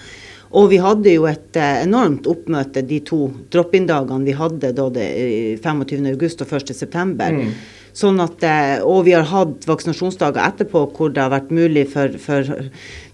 Og 0.59 0.67
vi 0.71 0.77
hadde 0.81 1.13
jo 1.13 1.25
et 1.29 1.55
eh, 1.55 1.83
enormt 1.85 2.27
oppmøte 2.27 2.81
de 2.89 2.99
to 3.07 3.31
drop-in-dagene 3.53 4.25
vi 4.27 4.33
hadde 4.35 4.73
da 4.75 4.89
det 4.99 5.07
25.8 5.63 6.11
og 6.11 6.19
1.9. 6.59 7.39
Mm. 7.39 7.53
Sånn 7.95 8.19
at, 8.23 8.43
eh, 8.45 8.77
og 8.85 9.05
vi 9.07 9.15
har 9.17 9.27
hatt 9.31 9.65
vaksinasjonsdager 9.69 10.41
etterpå 10.43 10.85
hvor 10.95 11.13
det 11.13 11.23
har 11.23 11.33
vært 11.33 11.49
mulig 11.53 11.87
for, 11.93 12.13
for 12.21 12.47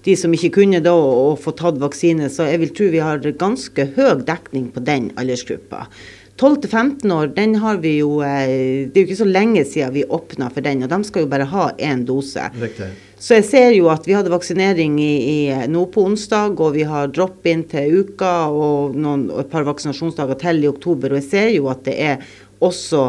de 0.06 0.18
som 0.20 0.34
ikke 0.36 0.54
kunne 0.60 0.84
da 0.84 0.94
å 0.94 1.34
få 1.40 1.56
tatt 1.58 1.80
vaksine. 1.82 2.30
Så 2.30 2.50
jeg 2.50 2.62
vil 2.64 2.76
tro 2.76 2.92
vi 2.94 3.04
har 3.04 3.24
ganske 3.40 3.90
høy 3.96 4.22
dekning 4.28 4.70
på 4.76 4.84
den 4.86 5.10
aldersgruppa. 5.20 5.88
12-15 6.36 7.12
år, 7.16 7.30
den 7.32 7.56
har 7.64 7.78
vi 7.80 7.94
jo 8.02 8.18
eh, 8.20 8.92
Det 8.92 9.00
er 9.00 9.06
jo 9.06 9.08
ikke 9.08 9.22
så 9.22 9.28
lenge 9.30 9.62
siden 9.64 9.94
vi 9.96 10.04
åpna 10.04 10.50
for 10.52 10.66
den, 10.66 10.84
og 10.84 10.92
de 10.92 10.98
skal 11.08 11.24
jo 11.24 11.30
bare 11.32 11.48
ha 11.48 11.70
én 11.80 12.04
dose. 12.08 12.50
Riktig. 12.60 12.90
Så 13.16 13.38
jeg 13.38 13.46
ser 13.48 13.70
jo 13.72 13.88
at 13.90 14.04
vi 14.06 14.14
hadde 14.18 14.34
vaksinering 14.34 14.98
i, 15.00 15.14
i, 15.16 15.38
nå 15.72 15.86
på 15.94 16.04
onsdag, 16.10 16.60
og 16.60 16.76
vi 16.76 16.84
har 16.86 17.14
drop-in 17.16 17.64
til 17.72 18.04
uka 18.04 18.34
og, 18.52 18.98
noen, 19.00 19.30
og 19.32 19.46
et 19.46 19.54
par 19.54 19.64
vaksinasjonsdager 19.66 20.38
til 20.44 20.60
i 20.66 20.70
oktober. 20.70 21.16
Og 21.16 21.22
jeg 21.22 21.30
ser 21.30 21.50
jo 21.56 21.72
at 21.72 21.86
det 21.88 21.96
er 21.96 22.28
også 22.60 23.08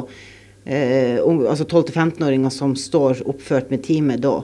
eh, 0.67 1.19
altså 1.23 1.65
12-15-åringer 1.65 2.53
som 2.53 2.75
står 2.79 3.25
oppført 3.31 3.71
med 3.73 3.85
time 3.87 4.19
da. 4.21 4.41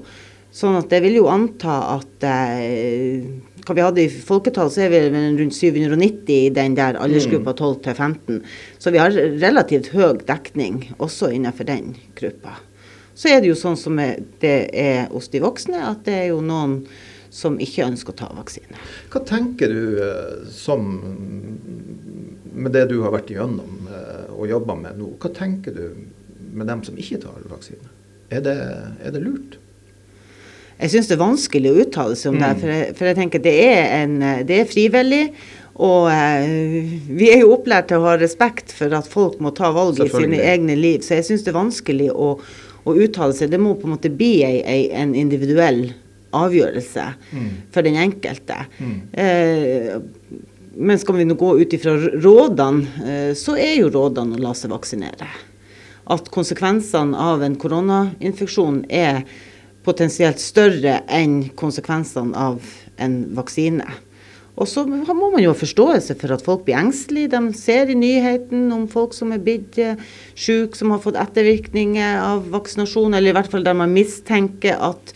Sånn 0.53 0.77
at 0.77 0.93
jeg 0.93 1.07
vil 1.07 1.23
jo 1.23 1.31
anta 1.33 1.79
at 1.95 2.27
eh, 2.29 3.25
hva 3.63 3.77
vi 3.77 3.85
hadde 3.85 4.03
i 4.05 4.11
folketall, 4.11 4.71
så 4.73 4.85
er 4.85 4.93
vi 4.93 5.01
rundt 5.39 5.55
790 5.55 6.33
i 6.35 6.51
den 6.55 6.75
der 6.79 6.99
aldersgruppa 7.01 7.55
12 7.55 7.79
til 7.85 7.95
15. 7.95 8.43
Så 8.83 8.93
vi 8.93 9.01
har 9.01 9.15
relativt 9.15 9.93
høy 9.95 10.19
dekning 10.27 10.83
også 10.99 11.31
innenfor 11.33 11.69
den 11.71 11.95
gruppa. 12.19 12.59
Så 13.15 13.31
er 13.31 13.43
det 13.43 13.53
jo 13.53 13.59
sånn 13.59 13.79
som 13.79 13.99
det 14.43 14.57
er 14.73 15.07
hos 15.13 15.29
de 15.33 15.43
voksne, 15.45 15.79
at 15.93 16.05
det 16.09 16.17
er 16.17 16.29
jo 16.33 16.41
noen 16.45 16.81
som 17.33 17.57
ikke 17.63 17.87
ønsker 17.89 18.13
å 18.13 18.19
ta 18.21 18.29
vaksine. 18.37 18.77
Hva 19.13 19.23
tenker 19.29 19.73
du 19.73 19.99
eh, 20.05 20.43
som 20.53 20.91
med 22.53 22.75
det 22.77 22.87
du 22.91 22.99
har 23.05 23.15
vært 23.15 23.33
igjennom 23.33 23.89
eh, 23.89 24.29
og 24.37 24.51
jobba 24.51 24.77
med 24.77 25.01
nå, 25.01 25.15
hva 25.23 25.33
tenker 25.33 25.75
du 25.77 25.87
med 26.53 26.69
dem 26.69 26.85
som 26.85 26.99
ikke 27.01 27.23
tar 27.23 27.41
vaksine? 27.49 27.89
Er 28.33 28.45
det, 28.45 28.57
er 29.05 29.15
det 29.15 29.23
lurt? 29.25 29.57
Jeg 30.83 30.93
syns 30.93 31.09
det 31.09 31.17
er 31.17 31.23
vanskelig 31.23 31.73
å 31.73 31.81
uttale 31.85 32.15
seg 32.19 32.33
om 32.33 32.39
mm. 32.41 32.45
det, 32.45 32.53
for 32.61 32.75
jeg, 32.75 32.95
for 32.99 33.09
jeg 33.09 33.19
tenker 33.21 33.43
det 33.45 33.57
er, 33.65 33.83
en, 34.03 34.15
det 34.49 34.63
er 34.63 34.71
frivillig. 34.71 35.25
Og 35.83 36.11
eh, 36.13 36.93
vi 37.09 37.31
er 37.33 37.45
jo 37.45 37.55
opplært 37.55 37.89
til 37.91 38.03
å 38.03 38.11
ha 38.11 38.17
respekt 38.21 38.75
for 38.77 38.93
at 38.97 39.09
folk 39.09 39.39
må 39.41 39.55
ta 39.57 39.71
valg 39.73 40.01
i 40.03 40.11
sine 40.13 40.41
egne 40.53 40.77
liv, 40.77 41.01
så 41.05 41.17
jeg 41.17 41.31
syns 41.31 41.47
det 41.47 41.53
er 41.55 41.61
vanskelig 41.61 42.11
å, 42.13 42.35
å, 42.83 42.93
uttale 42.93 43.37
seg. 43.37 43.53
Det 43.55 43.61
må 43.63 43.77
på 43.79 43.89
en 43.89 43.95
måte 43.95 44.13
bli 44.13 44.35
ei, 44.45 44.59
ei, 44.69 44.83
en 44.93 45.15
individuell 45.17 45.87
avgjørelse 46.37 47.07
mm. 47.33 47.49
for 47.75 47.87
den 47.87 47.99
enkelte. 48.01 48.59
Mm. 48.79 48.99
Eh, 49.13 49.97
men 50.73 51.01
skal 51.01 51.19
vi 51.19 51.29
nå 51.29 51.37
gå 51.39 51.55
ut 51.61 51.75
ifra 51.77 51.97
rådene, 51.97 53.07
eh, 53.07 53.33
så 53.39 53.57
er 53.61 53.77
jo 53.81 53.91
rådene 53.93 54.39
å 54.39 54.45
la 54.47 54.55
seg 54.57 54.73
vaksinere. 54.73 55.29
At 56.13 56.31
konsekvensene 56.35 57.19
av 57.19 57.45
en 57.47 57.59
koronainfeksjon 57.61 58.85
er 58.91 59.23
potensielt 59.87 60.41
større 60.43 61.01
enn 61.11 61.45
konsekvensene 61.59 62.39
av 62.39 62.73
en 63.03 63.21
vaksine. 63.37 63.87
Og 64.61 64.69
så 64.69 64.85
må 64.85 65.15
man 65.33 65.41
jo 65.41 65.53
ha 65.55 65.57
forståelse 65.57 66.19
for 66.21 66.35
at 66.35 66.43
folk 66.45 66.67
blir 66.67 66.77
engstelige. 66.77 67.31
De 67.33 67.57
ser 67.57 67.89
i 67.89 67.97
nyheten 67.97 68.67
om 68.75 68.85
folk 68.91 69.15
som 69.17 69.33
er 69.33 69.41
blitt 69.43 69.79
eh, 69.81 70.01
syke, 70.37 70.77
som 70.77 70.93
har 70.93 71.01
fått 71.03 71.17
ettervirkninger 71.21 72.21
av 72.21 72.51
vaksinasjon, 72.53 73.17
eller 73.17 73.33
i 73.33 73.37
hvert 73.39 73.49
fall 73.53 73.65
der 73.65 73.79
man 73.79 73.95
mistenker 73.97 74.77
at 74.91 75.15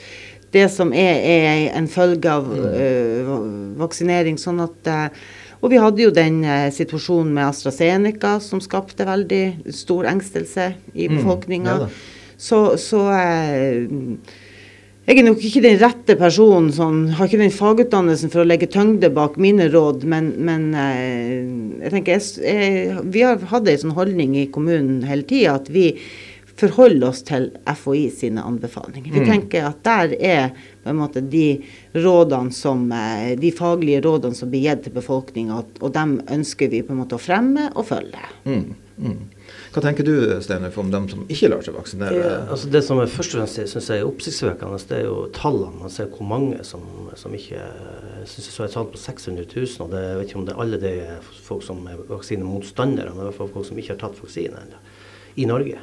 det 0.57 0.67
som 0.73 0.93
er, 0.97 1.21
er 1.23 1.71
en 1.79 1.89
følge 1.91 2.33
av 2.33 2.51
uh, 2.51 3.31
vaksinering. 3.79 4.41
sånn 4.41 4.65
at 4.65 4.93
uh, 4.93 5.25
og 5.65 5.73
vi 5.73 5.79
hadde 5.81 6.03
jo 6.03 6.11
den 6.13 6.43
eh, 6.45 6.67
situasjonen 6.71 7.31
med 7.35 7.49
AstraZeneca 7.49 8.35
som 8.45 8.61
skapte 8.61 9.07
veldig 9.09 9.73
stor 9.75 10.05
engstelse 10.11 10.67
i 10.95 11.09
befolkninga. 11.09 11.79
Mm, 11.81 11.87
ja 11.89 12.17
så, 12.37 12.77
så 12.81 13.01
eh, 13.17 13.87
jeg 15.07 15.21
er 15.21 15.25
nok 15.25 15.43
ikke 15.49 15.63
den 15.65 15.79
rette 15.81 16.17
personen, 16.19 16.73
sånn, 16.75 17.03
har 17.17 17.29
ikke 17.29 17.41
den 17.41 17.55
fagutdannelsen 17.55 18.33
for 18.33 18.43
å 18.43 18.49
legge 18.49 18.69
tyngde 18.73 19.11
bak 19.15 19.39
mine 19.41 19.69
råd, 19.73 20.05
men, 20.09 20.33
men 20.45 20.69
eh, 20.77 21.85
jeg 21.87 21.95
tenker 21.95 22.17
jeg, 22.17 22.27
jeg, 22.43 23.05
vi 23.15 23.25
har 23.25 23.41
hatt 23.53 23.71
en 23.71 23.85
sånn 23.87 23.97
holdning 23.97 24.37
i 24.43 24.49
kommunen 24.53 25.05
hele 25.09 25.27
tida 25.29 25.57
at 25.61 25.71
vi 25.73 25.93
forholder 26.57 27.11
oss 27.11 27.23
til 27.27 27.51
FHI 27.69 28.07
sine 28.11 28.45
anbefalinger. 28.47 29.13
Vi 29.13 29.23
mm. 29.23 29.29
tenker 29.29 29.69
at 29.69 29.83
der 29.87 30.17
er 30.17 30.49
på 30.83 30.93
en 30.93 31.01
måte 31.01 31.21
de 31.21 31.61
rådene 31.97 32.55
som, 32.55 32.87
eh, 32.93 33.35
de 33.39 33.53
faglige 33.53 34.01
rådene 34.07 34.39
som 34.39 34.51
blir 34.53 34.65
gitt 34.69 34.87
til 34.87 34.97
befolkninga, 34.97 35.63
og 35.81 35.95
dem 35.95 36.19
ønsker 36.33 36.73
vi 36.73 36.83
på 36.87 36.95
en 36.95 37.03
måte 37.03 37.19
å 37.19 37.23
fremme 37.23 37.71
og 37.75 37.89
følge. 37.91 38.29
Mm. 38.49 38.75
Mm. 38.97 39.17
Hva 39.75 39.83
tenker 39.85 40.07
du 40.09 40.15
Steinef, 40.41 40.79
om 40.81 40.89
dem 40.89 41.05
som 41.11 41.27
ikke 41.29 41.51
lar 41.53 41.65
seg 41.65 41.75
vaksinere? 41.77 42.17
Det, 42.17 42.37
altså 42.55 42.71
det 42.73 42.81
som 42.87 43.01
er 43.03 43.11
først 43.13 43.35
og 43.35 43.43
fremst 43.43 43.75
synes 43.75 43.91
jeg 43.93 44.01
er 44.01 44.09
oppsiktsvekkende, 44.09 44.79
det 44.89 45.01
er 45.03 45.05
jo 45.05 45.19
tallene. 45.37 45.83
Man 45.83 45.93
ser 45.93 46.09
hvor 46.09 46.29
mange 46.31 46.63
som, 46.65 46.87
som 47.21 47.35
ikke 47.37 47.61
Jeg 47.61 48.31
syns 48.33 48.49
jeg 48.49 48.55
så 48.55 48.65
et 48.65 48.73
tall 48.75 48.89
på 48.91 49.01
600 49.03 49.45
000. 49.53 49.75
og 49.85 49.91
det, 49.93 50.01
Jeg 50.07 50.19
vet 50.19 50.31
ikke 50.31 50.41
om 50.41 50.47
det 50.47 50.55
er 50.55 50.63
alle 50.65 50.81
det 50.81 50.95
er 51.05 51.29
folk 51.45 51.67
som 51.67 51.85
er 51.93 52.01
vaksinemotstandere, 52.09 53.13
men 53.13 53.27
i 53.27 53.29
hvert 53.29 53.39
fall 53.43 53.53
folk 53.53 53.69
som 53.69 53.83
ikke 53.83 53.93
har 53.95 54.01
tatt 54.01 54.23
vaksine 54.23 54.65
ennå. 54.65 54.81
I 55.37 55.45
Norge. 55.45 55.83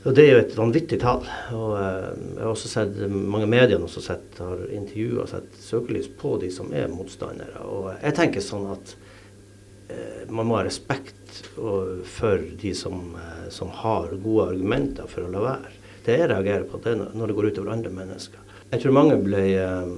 Og 0.00 0.14
Det 0.16 0.24
er 0.24 0.30
jo 0.32 0.40
et 0.40 0.56
vanvittig 0.56 0.96
tall. 1.02 1.26
og 1.52 1.74
uh, 1.76 2.08
Jeg 2.16 2.40
har 2.40 2.48
også 2.48 2.70
sett 2.72 3.00
mange 3.10 3.48
medier 3.50 3.82
som 3.88 4.06
har 4.40 4.62
intervjua 4.72 5.26
og 5.26 5.28
sett 5.28 5.60
søkelys 5.60 6.08
på 6.20 6.38
de 6.40 6.48
som 6.54 6.72
er 6.72 6.88
motstandere. 6.88 7.60
og 7.68 7.92
Jeg 8.00 8.16
tenker 8.16 8.44
sånn 8.44 8.70
at 8.72 8.94
uh, 9.92 10.24
man 10.32 10.48
må 10.48 10.56
ha 10.56 10.64
respekt 10.64 11.20
for 11.50 12.40
de 12.62 12.74
som, 12.74 13.14
eh, 13.16 13.48
som, 13.50 13.68
har 13.68 14.14
gode 14.22 14.48
argumenter 14.54 15.06
for 15.10 15.26
å 15.26 15.32
la 15.32 15.42
være. 15.44 15.72
Det 16.04 16.16
jeg 16.16 16.30
reagerer 16.30 16.66
på, 16.68 16.80
det 16.82 16.94
er 16.94 17.02
når 17.14 17.30
det 17.30 17.36
går 17.36 17.50
utover 17.50 17.72
andre 17.74 17.92
mennesker. 17.94 18.46
Jeg 18.70 18.82
tror 18.82 18.94
mange 18.94 19.18
ble 19.22 19.42
eh, 19.58 19.94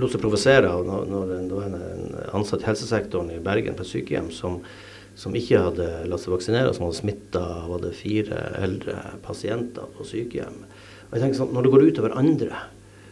lot 0.00 0.12
seg 0.12 0.22
provosere 0.22 0.70
av 0.70 0.86
når, 0.86 1.06
når 1.10 1.34
det 1.34 1.58
var 1.58 1.68
en 1.68 2.16
ansatt 2.38 2.64
i 2.64 2.70
helsesektoren 2.70 3.30
i 3.34 3.42
Bergen 3.42 3.78
på 3.78 3.86
et 3.86 3.92
sykehjem 3.92 4.30
som, 4.34 4.60
som 5.18 5.34
ikke 5.36 5.60
hadde 5.66 5.88
latt 6.08 6.22
seg 6.22 6.34
vaksinere, 6.34 6.72
som 6.74 6.86
hadde 6.86 7.00
smitta 7.00 7.44
fire 7.96 8.38
eldre 8.62 8.96
pasienter 9.24 9.90
på 9.96 10.06
sykehjem. 10.08 10.62
Og 11.10 11.16
jeg 11.16 11.24
tenker 11.24 11.38
sånn, 11.42 11.52
Når 11.52 11.62
det 11.62 11.72
går 11.72 11.86
utover 11.90 12.16
andre, 12.16 12.62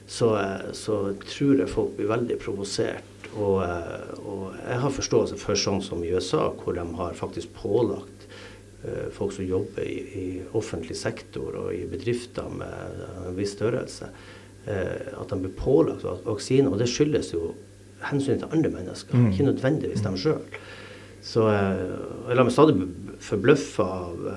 så, 0.06 0.34
eh, 0.36 0.72
så 0.72 1.14
tror 1.22 1.58
jeg 1.60 1.68
folk 1.68 1.96
blir 1.96 2.08
veldig 2.10 2.38
provosert 2.40 3.04
og, 3.36 3.62
eh, 3.62 4.18
og, 4.24 4.56
jeg 4.58 4.80
har 4.82 4.94
forståelse 4.94 5.38
for 5.38 5.58
sånn 5.58 5.82
som 5.84 6.02
i 6.02 6.10
USA, 6.10 6.48
hvor 6.50 6.74
de 6.74 6.84
har 6.98 7.18
faktisk 7.18 7.52
pålagt 7.54 8.26
uh, 8.84 9.06
folk 9.12 9.34
som 9.36 9.44
jobber 9.46 9.84
i, 9.84 9.98
i, 10.16 10.26
offentlig 10.56 10.96
sektor 10.96 11.56
og 11.60 11.72
i 11.74 11.84
bedrifter 11.90 12.48
med 12.48 13.02
en 13.26 13.36
viss 13.36 13.52
størrelse, 13.56 14.08
uh, 14.66 15.20
at 15.20 15.32
de 15.32 15.38
blir 15.42 15.54
pålagt 15.58 16.06
vaksine. 16.26 16.70
Og 16.70 16.78
det 16.80 16.88
skyldes 16.90 17.32
jo 17.34 17.52
hensynet 18.08 18.44
til 18.44 18.56
andre 18.56 18.72
mennesker, 18.78 19.16
mm. 19.16 19.30
ikke 19.32 19.48
nødvendigvis 19.50 20.06
dem 20.06 20.18
sjøl. 20.20 20.60
Så 21.24 21.46
uh, 21.46 21.80
jeg 22.28 22.38
lar 22.38 22.46
meg 22.46 22.54
stadig 22.54 22.76
forbløffe 23.20 23.84
av, 23.84 24.28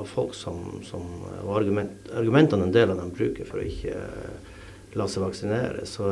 av 0.00 0.08
folk 0.10 0.32
som, 0.34 0.80
som 0.82 1.04
Og 1.44 1.52
argument, 1.60 2.08
argumentene 2.18 2.66
en 2.66 2.74
del 2.74 2.90
av 2.90 2.98
dem 2.98 3.12
bruker 3.14 3.46
for 3.46 3.62
å 3.62 3.66
ikke 3.66 4.00
la 4.98 5.06
seg 5.08 5.22
vaksinere. 5.24 5.86
så 5.88 6.10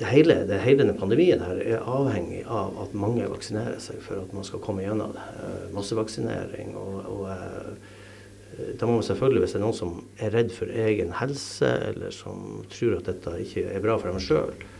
det 0.00 0.08
hele, 0.08 0.34
det 0.48 0.62
hele 0.64 0.80
denne 0.80 0.96
pandemien 0.96 1.42
her 1.44 1.58
er 1.60 1.82
avhengig 1.84 2.40
av 2.48 2.78
at 2.86 2.94
mange 2.96 3.26
vaksinerer 3.28 3.76
seg 3.84 4.00
for 4.00 4.22
at 4.22 4.30
man 4.32 4.46
skal 4.48 4.62
komme 4.64 4.80
gjennom 4.80 5.12
det. 5.12 5.24
Eh, 5.44 5.66
massevaksinering 5.76 6.72
og, 6.80 6.94
og 7.04 7.26
eh, 7.34 8.70
da 8.80 8.88
må 8.88 8.96
man 8.96 9.04
selvfølgelig, 9.04 9.42
hvis 9.44 9.52
det 9.52 9.60
er 9.60 9.64
noen 9.66 9.76
som 9.76 9.98
er 10.16 10.32
redd 10.32 10.54
for 10.56 10.72
egen 10.86 11.12
helse, 11.20 11.68
eller 11.90 12.16
som 12.16 12.62
tror 12.72 12.96
at 12.96 13.10
dette 13.10 13.34
ikke 13.44 13.66
er 13.68 13.84
bra 13.84 13.98
for 14.00 14.08
dem 14.08 14.24
sjøl, 14.24 14.56
eh, 14.56 14.79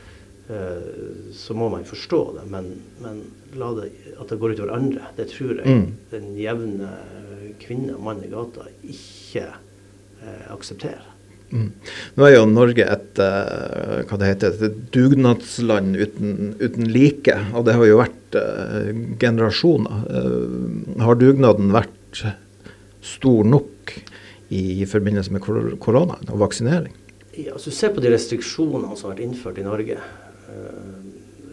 så 1.37 1.55
må 1.55 1.69
man 1.71 1.85
forstå 1.87 2.21
det. 2.39 2.45
Men, 2.51 2.73
men 2.99 3.21
det, 3.55 3.91
at 4.19 4.33
det 4.33 4.39
går 4.41 4.57
utover 4.57 4.73
andre, 4.75 5.13
det 5.15 5.29
tror 5.31 5.61
jeg 5.61 5.67
mm. 5.67 5.87
den 6.11 6.33
jevne 6.41 6.91
kvinne 7.63 7.95
og 7.95 8.03
mann 8.09 8.25
i 8.27 8.33
gata 8.33 8.67
ikke 8.83 9.47
aksepterer. 10.51 11.07
Mm. 11.51 11.71
Nå 12.15 12.27
er 12.27 12.37
jo 12.37 12.45
Norge 12.47 12.85
et, 12.87 13.19
uh, 13.19 14.03
hva 14.07 14.19
det 14.21 14.29
heter, 14.29 14.55
et 14.69 14.79
dugnadsland 14.95 15.99
uten, 15.99 16.53
uten, 16.61 16.87
like, 16.95 17.35
og 17.59 17.67
det 17.67 17.75
har 17.75 17.89
jo 17.89 17.99
vært 17.99 18.39
uh, 18.39 18.91
generasjoner. 19.19 20.05
Uh, 20.07 21.03
har 21.03 21.19
dugnaden 21.19 21.75
vært 21.75 22.23
stor 23.03 23.47
nok 23.49 23.95
i, 24.51 24.83
i 24.83 24.87
forbindelse 24.89 25.35
med 25.35 25.43
korona 25.83 26.21
og 26.29 26.41
vaksinering? 26.45 26.95
Ja, 27.35 27.57
altså 27.57 27.73
Se 27.75 27.91
på 27.91 28.03
de 28.03 28.13
restriksjonene 28.13 28.95
som 28.95 29.09
har 29.09 29.17
vært 29.17 29.27
innført 29.27 29.59
i 29.59 29.67
Norge. 29.67 29.99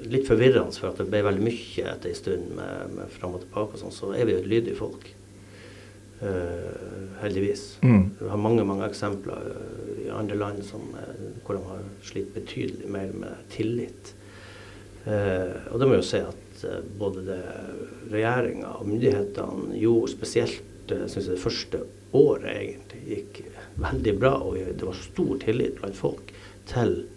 Litt 0.08 0.28
forvirrende, 0.28 0.76
for 0.78 0.92
at 0.92 1.00
det 1.02 1.10
ble 1.10 1.24
veldig 1.26 1.44
mye 1.44 1.94
etter 1.94 2.12
en 2.12 2.18
stund 2.18 2.52
med, 2.58 2.98
med 2.98 3.14
fram 3.14 3.36
og 3.38 3.44
tilbake. 3.44 3.76
og 3.76 3.82
sånn, 3.82 3.96
Så 3.96 4.12
er 4.16 4.28
vi 4.28 4.36
jo 4.36 4.44
et 4.44 4.52
lydig 4.52 4.76
folk. 4.80 5.08
Uh, 6.18 7.18
heldigvis. 7.22 7.76
Mm. 7.86 8.08
Vi 8.18 8.30
har 8.32 8.40
mange 8.42 8.64
mange 8.66 8.88
eksempler 8.90 9.52
uh, 9.54 9.90
i 10.02 10.08
andre 10.10 10.38
land 10.40 10.64
som, 10.66 10.88
uh, 10.98 11.28
hvor 11.46 11.60
de 11.60 11.62
har 11.68 11.84
slitt 12.08 12.32
betydelig 12.34 12.90
mer 12.90 13.12
med 13.14 13.44
tillit. 13.54 14.14
og 15.08 15.80
det 15.80 15.86
må 15.88 15.96
jo 15.96 16.04
si 16.04 16.20
at 16.20 16.64
både 17.00 17.38
regjeringa 18.12 18.74
og 18.76 18.90
myndighetene 18.90 19.78
gjorde 19.80 20.10
spesielt 20.12 20.90
synes 20.90 21.16
jeg, 21.16 21.38
det 21.38 21.40
første 21.40 21.80
året 22.18 22.50
egentlig 22.52 23.04
gikk 23.08 23.40
veldig 23.80 24.14
bra, 24.20 24.34
og 24.44 24.58
det 24.58 24.84
var 24.84 25.00
stor 25.00 25.38
tillit 25.44 25.80
blant 25.80 25.96
folk 25.96 26.34
til 26.68 26.94
eh, 27.04 27.17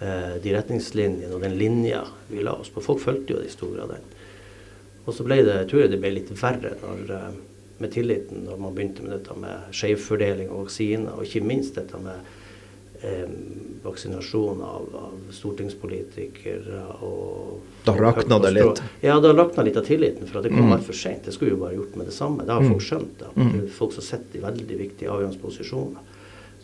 de 0.00 0.52
retningslinjene 0.54 1.34
og 1.36 1.42
den 1.44 1.58
linja 1.60 1.98
vi 2.30 2.40
la 2.40 2.54
oss 2.56 2.70
på. 2.72 2.80
Folk 2.80 3.02
fulgte 3.02 3.34
jo 3.34 3.42
det 3.42 3.50
i 3.50 3.52
stor 3.52 3.74
grad 3.74 3.90
den. 3.92 4.06
Og 5.10 5.16
så 5.16 5.24
ble 5.26 5.40
det, 5.42 5.62
jeg 5.62 5.70
tror 5.70 5.82
jeg 5.84 5.92
det 5.94 6.02
ble 6.02 6.12
litt 6.14 6.34
verre 6.38 6.74
når, 6.82 7.14
eh, 7.16 7.30
med 7.80 7.94
tilliten 7.94 8.44
når 8.46 8.60
man 8.60 8.76
begynte 8.76 9.06
med 9.06 9.16
dette 9.16 9.38
med 9.40 9.72
skjevfordeling 9.74 10.52
av 10.52 10.66
vaksiner, 10.66 11.16
og 11.16 11.24
ikke 11.24 11.42
minst 11.48 11.78
dette 11.80 11.98
med 12.02 12.28
eh, 13.00 13.32
vaksinasjon 13.82 14.60
av, 14.66 14.90
av, 15.00 15.16
stortingspolitikere 15.34 16.82
og 17.06 17.86
Da 17.86 17.96
rakna 17.96 18.38
det 18.44 18.52
litt? 18.58 18.82
Ja, 19.00 19.16
da 19.24 19.32
rakna 19.32 19.64
litt 19.64 19.80
av 19.80 19.88
tilliten. 19.88 20.28
For 20.28 20.44
det 20.44 20.52
kom 20.52 20.68
mm. 20.68 20.76
altfor 20.76 20.98
seint. 21.00 21.24
Det 21.24 21.32
skulle 21.34 21.56
jo 21.56 21.62
bare 21.62 21.78
gjort 21.78 21.96
med 21.96 22.10
det 22.10 22.14
samme. 22.14 22.44
Det 22.44 22.52
har 22.52 22.66
folk 22.66 22.76
mm. 22.76 22.88
skjønt. 22.90 23.14
Da. 23.22 23.32
Mm. 23.40 23.68
Folk 23.72 23.96
som 23.96 24.04
sitter 24.04 24.38
i 24.38 24.44
veldig 24.44 24.80
viktige 24.84 25.10
avgjørende 25.10 25.40
posisjoner. 25.40 26.18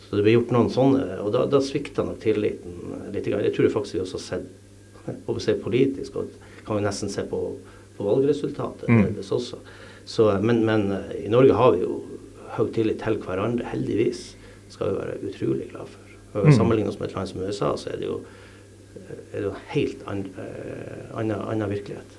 Så 0.07 0.15
det 0.15 0.23
ble 0.23 0.37
gjort 0.37 0.53
noen 0.55 0.69
sånne, 0.71 1.17
og 1.19 1.33
da, 1.35 1.43
da 1.51 1.59
svikta 1.63 2.05
nok 2.07 2.21
tilliten 2.23 3.11
litt. 3.11 3.27
Jeg 3.27 3.53
tror 3.55 3.73
faktisk 3.73 3.97
vi 3.97 4.03
også 4.05 4.19
har 4.19 4.25
sett 4.27 5.17
og 5.27 5.41
se 5.43 5.55
politisk, 5.59 6.15
og 6.19 6.31
kan 6.67 6.79
vi 6.79 6.85
nesten 6.85 7.11
se 7.11 7.23
på, 7.27 7.41
på 7.97 8.07
valgresultatet 8.07 8.87
mm. 8.91 9.19
også. 9.23 9.59
Så, 10.07 10.27
men, 10.43 10.63
men, 10.67 10.91
eh, 10.95 11.25
i 11.25 11.31
Norge 11.31 11.55
har 11.55 11.73
vi 11.75 11.83
jo 11.83 11.97
høy 12.55 12.69
tillit 12.75 13.01
til 13.03 13.19
hverandre, 13.23 13.67
heldigvis. 13.67 14.29
skal 14.71 14.91
vi 14.91 14.99
være 14.99 15.17
utrolig 15.27 15.69
glad 15.71 15.91
for. 15.91 16.15
Mm. 16.37 16.51
Sammenlignet 16.55 16.93
oss 16.93 16.99
med 16.99 17.09
et 17.09 17.15
land 17.15 17.29
som 17.29 17.43
USA, 17.43 17.73
så 17.79 17.91
er 17.91 17.99
det 18.01 18.07
jo, 18.07 18.21
er 19.31 19.37
det 19.37 19.45
jo 19.47 19.53
helt 19.73 20.07
eh, 20.07 21.11
annen 21.19 21.69
virkelighet. 21.71 22.16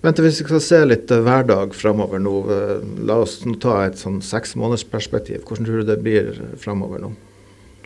Vent, 0.00 0.20
Hvis 0.24 0.40
vi 0.40 0.46
skal 0.46 0.62
se 0.64 0.78
litt 0.88 1.10
uh, 1.12 1.20
hverdag 1.24 1.74
framover 1.76 2.22
nå, 2.22 2.36
uh, 2.48 2.76
la 3.04 3.18
oss 3.20 3.40
nå 3.44 3.58
ta 3.60 3.82
et 3.84 4.00
sånn 4.00 4.22
seksmånedersperspektiv. 4.24 5.42
Hvordan 5.44 5.66
tror 5.66 5.82
du 5.82 5.90
det 5.90 5.98
blir 6.00 6.30
framover 6.60 7.02
nå? 7.02 7.10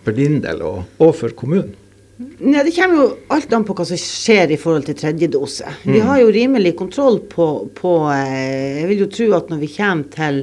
For 0.04 0.14
din 0.14 0.38
del, 0.44 0.62
og, 0.62 0.84
og 1.02 1.14
for 1.18 1.34
kommunen? 1.34 1.74
Nei, 2.14 2.62
Det 2.62 2.74
kommer 2.76 3.00
jo 3.00 3.06
alt 3.34 3.52
an 3.56 3.64
på 3.66 3.74
hva 3.74 3.86
som 3.88 3.98
skjer 3.98 4.52
i 4.54 4.58
forhold 4.60 4.86
til 4.86 4.98
tredje 5.00 5.26
dose. 5.32 5.66
Mm. 5.82 5.94
Vi 5.96 6.02
har 6.06 6.20
jo 6.20 6.30
rimelig 6.36 6.76
kontroll 6.78 7.18
på, 7.30 7.48
på 7.74 7.94
eh, 8.12 8.82
Jeg 8.82 8.90
vil 8.92 9.02
jo 9.02 9.10
tro 9.16 9.26
at 9.40 9.50
når 9.50 9.64
vi 9.64 9.70
kommer 9.74 10.12
til, 10.14 10.38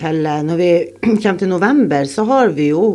til, 0.00 0.22
når 0.24 0.60
vi 0.62 0.70
kommer 1.20 1.42
til 1.42 1.52
november, 1.52 2.08
så 2.08 2.24
har 2.30 2.54
vi 2.56 2.70
jo 2.70 2.86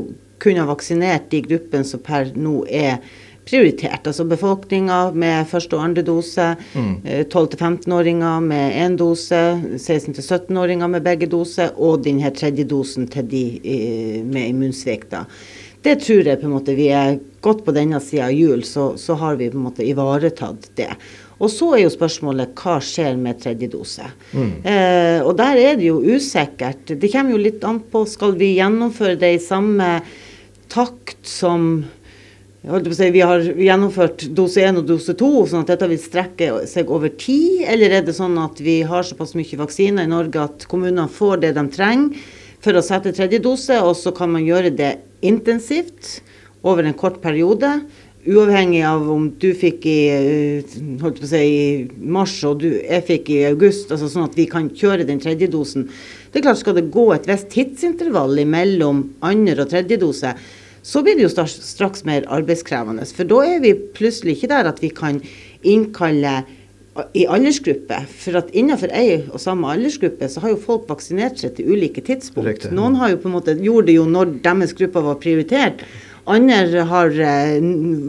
kunnet 0.41 0.67
vaksinert 0.67 1.29
de 1.31 1.43
gruppene 1.45 1.85
som 1.87 2.01
per 2.03 2.33
nå 2.33 2.63
er 2.65 2.97
prioritert. 3.45 4.07
Altså 4.07 4.25
befolkninga 4.27 4.99
med 5.17 5.49
første 5.51 5.77
og 5.77 5.83
andre 5.87 6.05
dose, 6.05 6.53
mm. 6.73 6.93
12-15-åringer 7.31 8.37
eh, 8.37 8.45
med 8.47 8.77
én 8.85 8.95
dose, 8.99 9.41
16-17-åringer 9.79 10.91
med 10.95 11.03
begge 11.05 11.29
doser, 11.31 11.73
og 11.75 12.03
denne 12.07 12.31
tredje 12.35 12.67
dosen 12.69 13.09
til 13.11 13.27
de 13.29 13.43
eh, 13.59 14.23
med 14.23 14.53
immunsvikt. 14.53 15.15
Det 15.83 15.97
tror 15.99 16.23
jeg 16.29 16.39
på 16.39 16.47
en 16.47 16.55
måte 16.55 16.75
vi 16.77 16.87
er 16.95 17.17
godt 17.43 17.65
på 17.65 17.73
denne 17.75 17.99
sida 17.99 18.29
av 18.29 18.37
jul, 18.37 18.63
så, 18.63 18.93
så, 18.99 19.17
har 19.19 19.35
vi 19.39 19.49
på 19.51 19.59
en 19.59 19.65
måte 19.65 19.83
ivaretatt 19.83 20.69
det. 20.79 20.93
Og 21.43 21.49
så 21.51 21.73
er 21.75 21.81
jo 21.83 21.91
spørsmålet 21.91 22.53
hva 22.55 22.77
skjer 22.79 23.17
med 23.19 23.41
tredje 23.43 23.67
dose. 23.73 24.05
Mm. 24.31 24.53
Eh, 24.63 25.19
og 25.25 25.33
der 25.41 25.59
er 25.59 25.75
det 25.75 25.89
jo 25.89 25.99
usikkert. 25.99 26.93
Det 26.95 27.11
kommer 27.11 27.35
jo 27.35 27.41
litt 27.41 27.65
an 27.67 27.81
på 27.91 28.05
skal 28.07 28.37
vi 28.39 28.53
gjennomføre 28.61 29.19
det 29.19 29.33
i 29.35 29.43
samme 29.43 29.97
takt 30.71 31.19
som 31.27 31.83
Si, 32.63 33.09
vi 33.11 33.19
har 33.19 33.41
gjennomført 33.43 34.21
dose 34.31 34.61
1 34.63 34.77
og 34.79 34.85
dose 34.87 35.11
2, 35.19 35.29
sånn 35.51 35.65
at 35.65 35.73
dette 35.73 35.87
vil 35.91 35.99
strekke 35.99 36.61
seg 36.71 36.93
over 36.95 37.11
tid? 37.19 37.65
Eller 37.67 37.97
er 37.97 38.05
det 38.07 38.13
sånn 38.15 38.37
at 38.39 38.61
vi 38.63 38.77
har 38.87 39.03
såpass 39.03 39.33
mye 39.35 39.59
vaksiner 39.59 40.07
i 40.07 40.11
Norge 40.11 40.45
at 40.45 40.63
kommunene 40.71 41.09
får 41.11 41.41
det 41.41 41.49
de 41.57 41.65
trenger 41.73 42.21
for 42.63 42.79
å 42.79 42.85
sette 42.85 43.11
tredje 43.11 43.41
dose, 43.43 43.81
og 43.83 43.97
så 43.99 44.15
kan 44.15 44.31
man 44.31 44.47
gjøre 44.47 44.71
det 44.79 44.93
intensivt 45.27 46.21
over 46.63 46.87
en 46.87 46.95
kort 46.95 47.19
periode? 47.25 47.73
Uavhengig 48.23 48.85
av 48.87 49.11
om 49.11 49.27
du 49.43 49.49
fikk 49.59 49.83
i, 49.91 49.99
å 51.03 51.13
si, 51.19 51.43
i 51.43 51.61
mars 51.99 52.39
og 52.47 52.63
du, 52.63 52.69
jeg 52.79 53.07
fikk 53.11 53.35
i 53.35 53.43
august, 53.51 53.91
altså 53.91 54.07
sånn 54.07 54.29
at 54.29 54.39
vi 54.39 54.47
kan 54.47 54.71
kjøre 54.71 55.03
den 55.11 55.19
tredje 55.19 55.51
dosen. 55.51 55.89
Det 56.31 56.39
er 56.39 56.47
klart 56.47 56.63
Skal 56.63 56.79
det 56.79 56.87
gå 56.95 57.09
et 57.11 57.27
visst 57.27 57.51
tidsintervall 57.51 58.39
mellom 58.47 59.09
andre 59.19 59.67
og 59.67 59.75
tredje 59.75 59.99
dose, 59.99 60.37
så 60.83 61.03
blir 61.03 61.15
det 61.17 61.27
jo 61.27 61.45
straks 61.47 62.03
mer 62.07 62.27
arbeidskrevende. 62.27 63.05
For 63.15 63.27
da 63.27 63.39
er 63.47 63.63
vi 63.63 63.73
plutselig 63.95 64.37
ikke 64.37 64.51
der 64.51 64.69
at 64.73 64.83
vi 64.83 64.91
kan 64.93 65.21
innkalle 65.63 66.41
i 67.17 67.25
aldersgruppe. 67.25 68.03
For 68.21 68.37
at 68.37 68.51
innenfor 68.53 68.91
ei 68.93 69.23
og 69.25 69.41
samme 69.41 69.71
aldersgruppe 69.73 70.29
så 70.29 70.43
har 70.43 70.53
jo 70.53 70.61
folk 70.61 70.89
vaksinert 70.91 71.41
seg 71.41 71.55
til 71.57 71.71
ulike 71.73 72.03
tidspunkt. 72.05 72.49
Riktig. 72.49 72.73
Noen 72.75 72.99
har 72.99 73.13
jo 73.13 73.21
på 73.23 73.31
en 73.31 73.37
måte 73.39 73.57
gjorde 73.57 73.89
det 73.89 73.97
jo 73.97 74.09
når 74.09 74.35
deres 74.45 74.75
gruppe 74.77 75.05
var 75.07 75.21
prioritert. 75.23 75.85
Andre 76.23 76.85
har, 76.87 77.09
eh, 77.19 77.59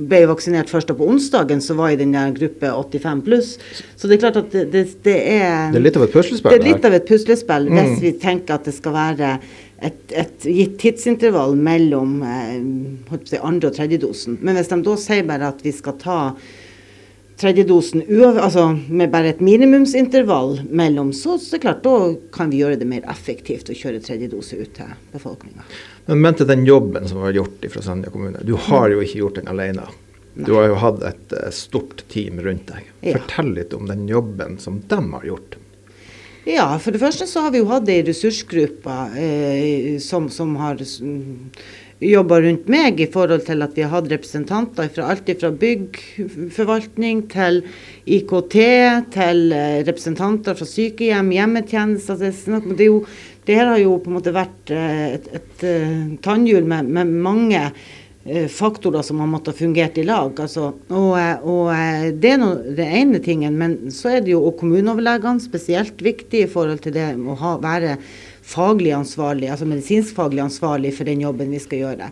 ble 0.07 0.21
vaksinert 0.31 0.69
først 0.71 0.93
på 0.95 1.07
onsdagen, 1.09 1.61
så 1.61 1.75
var 1.75 1.91
i 1.91 1.97
den 1.97 2.13
der 2.13 2.31
gruppe 2.31 2.71
85 2.71 3.23
pluss. 3.27 3.59
Så 3.97 4.07
det 4.07 4.15
er 4.15 4.31
klart 4.31 4.37
at 4.37 4.53
det, 4.53 4.71
det, 4.71 5.03
det, 5.03 5.17
er 5.33 5.73
Det 5.73 5.81
er 5.81 5.87
litt 5.89 5.97
av 5.97 6.05
et 6.05 6.13
puslespill? 6.13 6.53
Det 6.53 6.61
er 6.61 6.69
litt 6.69 6.85
av 6.85 6.95
et 6.95 7.09
puslespill 7.09 7.67
mm. 7.67 7.75
hvis 7.81 8.03
vi 8.05 8.13
tenker 8.13 8.55
at 8.55 8.65
det 8.65 8.75
skal 8.77 8.95
være 8.95 9.41
et, 9.85 10.03
et 10.13 10.47
gitt 10.49 10.77
tidsintervall 10.81 11.57
mellom 11.61 12.21
eh, 12.25 13.41
andre 13.41 13.71
og 13.71 13.77
tredje 13.77 14.01
dosen. 14.03 14.39
Men 14.41 14.59
hvis 14.59 14.71
de 14.73 14.81
da 14.87 14.95
sier 15.01 15.27
bare 15.29 15.51
at 15.53 15.65
vi 15.65 15.73
skal 15.75 15.99
ta 16.01 16.19
tredjedosen 17.37 18.05
altså 18.39 18.69
med 18.89 19.11
bare 19.11 19.33
et 19.35 19.41
minimumsintervall 19.41 20.61
mellom, 20.71 21.13
så, 21.13 21.39
så 21.39 21.59
klart, 21.59 21.83
da 21.83 22.15
kan 22.33 22.51
vi 22.51 22.63
gjøre 22.63 22.79
det 22.81 22.89
mer 22.89 23.07
effektivt 23.11 23.71
å 23.71 23.77
kjøre 23.77 24.03
tredje 24.05 24.31
dose 24.33 24.59
ut 24.61 24.71
til 24.77 24.95
befolkninga. 25.13 25.67
Men, 26.07 26.23
men 26.23 26.39
til 26.39 26.49
den 26.49 26.65
jobben 26.69 27.09
som 27.11 27.25
var 27.25 27.35
gjort 27.35 27.67
fra 27.73 27.83
Sandia 27.83 28.15
kommune. 28.15 28.45
Du 28.47 28.55
har 28.69 28.89
jo 28.93 29.03
ikke 29.03 29.21
gjort 29.25 29.43
den 29.43 29.51
alene. 29.51 29.89
Du 30.35 30.55
har 30.57 30.71
jo 30.71 30.79
hatt 30.83 31.03
et 31.07 31.35
uh, 31.39 31.51
stort 31.55 32.03
team 32.11 32.41
rundt 32.43 32.71
deg. 32.71 32.89
Fortell 33.05 33.53
litt 33.55 33.75
om 33.75 33.87
den 33.91 34.09
jobben 34.11 34.59
som 34.63 34.81
de 34.89 34.99
har 35.13 35.29
gjort. 35.29 35.59
Ja, 36.45 36.67
for 36.77 36.93
det 36.93 37.01
første 37.01 37.25
så 37.25 37.47
har 37.47 37.55
vi 37.55 37.63
jo 37.63 37.71
hatt 37.71 37.89
ei 37.89 38.03
ressursgruppe 38.05 38.95
eh, 39.17 39.97
som, 40.03 40.27
som, 40.29 40.51
har 40.61 40.83
jobba 42.05 42.41
rundt 42.45 42.67
meg 42.69 43.01
i 43.01 43.07
forhold 43.09 43.47
til 43.47 43.65
at 43.65 43.73
vi 43.73 43.87
har 43.87 43.95
hatt 43.95 44.11
representanter 44.13 44.91
fra 44.93 45.07
alt 45.15 45.31
fra 45.41 45.51
byggforvaltning 45.63 47.25
til 47.33 47.63
IKT, 48.05 48.59
til 49.17 49.57
eh, 49.57 49.81
representanter 49.89 50.59
fra 50.59 50.69
sykehjem, 50.69 51.33
hjemmetjenester. 51.33 52.21
Det, 52.21 52.35
det, 52.77 52.91
jo, 52.91 53.01
det 53.49 53.57
her 53.57 53.73
har 53.73 53.81
jo 53.81 53.97
på 54.05 54.13
en 54.13 54.19
måte 54.19 54.37
vært 54.37 54.75
eh, 54.77 55.15
et, 55.15 55.31
et, 55.33 55.45
et 55.49 55.69
eh, 55.71 56.01
tannhjul 56.29 56.69
med, 56.69 56.93
med 56.93 57.21
mange 57.25 57.71
faktorer 58.49 59.03
som 59.03 59.21
har 59.21 59.29
måttet 59.29 59.59
fungert 59.59 59.99
i 59.99 60.05
lag. 60.05 60.41
Altså, 60.41 60.73
og, 60.89 61.19
eh, 61.19 61.43
og, 61.45 61.73
eh, 61.75 62.11
det 62.13 62.31
er 62.33 62.39
noe, 62.41 62.75
det 62.77 62.87
ene 62.87 63.21
tingen. 63.21 63.59
Men 63.59 63.91
så 63.93 64.17
er 64.17 64.21
det 64.21 64.33
jo 64.33 64.47
og 64.47 64.57
kommuneoverlegene 64.61 65.41
spesielt 65.41 66.01
viktig 66.01 66.45
i 66.45 66.49
forhold 66.51 66.81
til 66.81 66.93
det 66.97 67.13
å 67.17 67.37
ha, 67.37 67.59
være 67.59 67.99
faglig 68.45 68.93
ansvarlig, 68.93 69.51
altså 69.51 69.69
medisinskfaglig 69.69 70.41
ansvarlig 70.41 70.95
for 70.97 71.05
den 71.05 71.21
jobben 71.21 71.53
vi 71.53 71.61
skal 71.61 71.79
gjøre. 71.79 72.11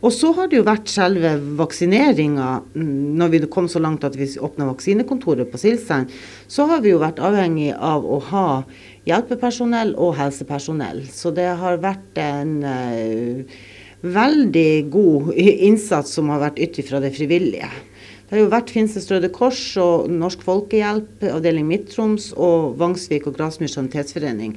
Og 0.00 0.12
så 0.16 0.30
har 0.32 0.48
det 0.48 0.56
jo 0.56 0.64
vært 0.64 0.88
selve 0.88 1.34
vaksineringa. 1.58 2.62
Mm, 2.72 3.16
når 3.20 3.28
vi 3.34 3.40
kom 3.52 3.68
så 3.68 3.82
langt 3.84 4.04
at 4.04 4.16
vi 4.16 4.28
åpna 4.40 4.70
vaksinekontoret 4.70 5.50
på 5.52 5.60
Silsand, 5.60 6.08
så 6.48 6.64
har 6.70 6.80
vi 6.80 6.94
jo 6.94 7.02
vært 7.02 7.20
avhengig 7.20 7.74
av 7.76 8.06
å 8.08 8.16
ha 8.30 8.46
hjelpepersonell 9.08 9.92
og 10.00 10.16
helsepersonell. 10.16 11.04
Så 11.12 11.34
det 11.36 11.50
har 11.60 11.80
vært 11.84 12.16
en 12.20 12.56
uh, 12.64 13.60
veldig 14.00 14.90
god 14.92 15.32
innsats 15.36 16.16
som 16.16 16.32
har 16.32 16.42
vært 16.46 16.60
ytt 16.62 16.82
fra 16.88 17.00
det 17.02 17.12
frivillige. 17.16 17.70
Det 18.30 18.36
har 18.36 18.44
jo 18.44 18.50
vært 18.52 18.70
Finnsnes 18.70 19.08
Røde 19.10 19.26
Kors 19.34 19.58
og 19.82 20.04
Norsk 20.14 20.44
Folkehjelp, 20.46 21.24
avdeling 21.26 21.64
Midt-Troms 21.66 22.28
og 22.38 22.76
Vangsvik 22.78 23.24
og 23.26 23.34
Grasmyr 23.34 23.72
sanitetsforening. 23.72 24.52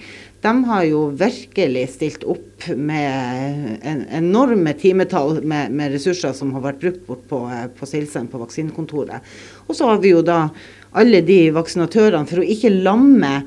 De 0.45 0.51
har 0.67 0.83
jo 0.85 1.07
virkelig 1.17 1.87
stilt 1.95 2.21
opp 2.29 2.67
med 2.77 3.81
en 3.81 4.03
enorme 4.13 4.75
timetall 4.77 5.41
med, 5.41 5.73
med 5.73 5.97
ressurser 5.97 6.37
som 6.37 6.53
har 6.53 6.67
vært 6.67 6.85
brukt 6.85 7.01
bort 7.07 7.25
på, 7.31 7.41
på 7.79 7.89
Silsand, 7.89 8.29
på 8.29 8.43
vaksinekontoret. 8.43 9.25
Og 9.65 9.73
så 9.73 9.89
har 9.89 10.05
vi 10.05 10.13
jo 10.13 10.21
da 10.21 10.43
alle 10.93 11.23
de 11.25 11.47
vaksinatørene 11.57 12.29
for 12.29 12.43
å 12.43 12.49
ikke 12.53 12.75
lamme 12.77 13.39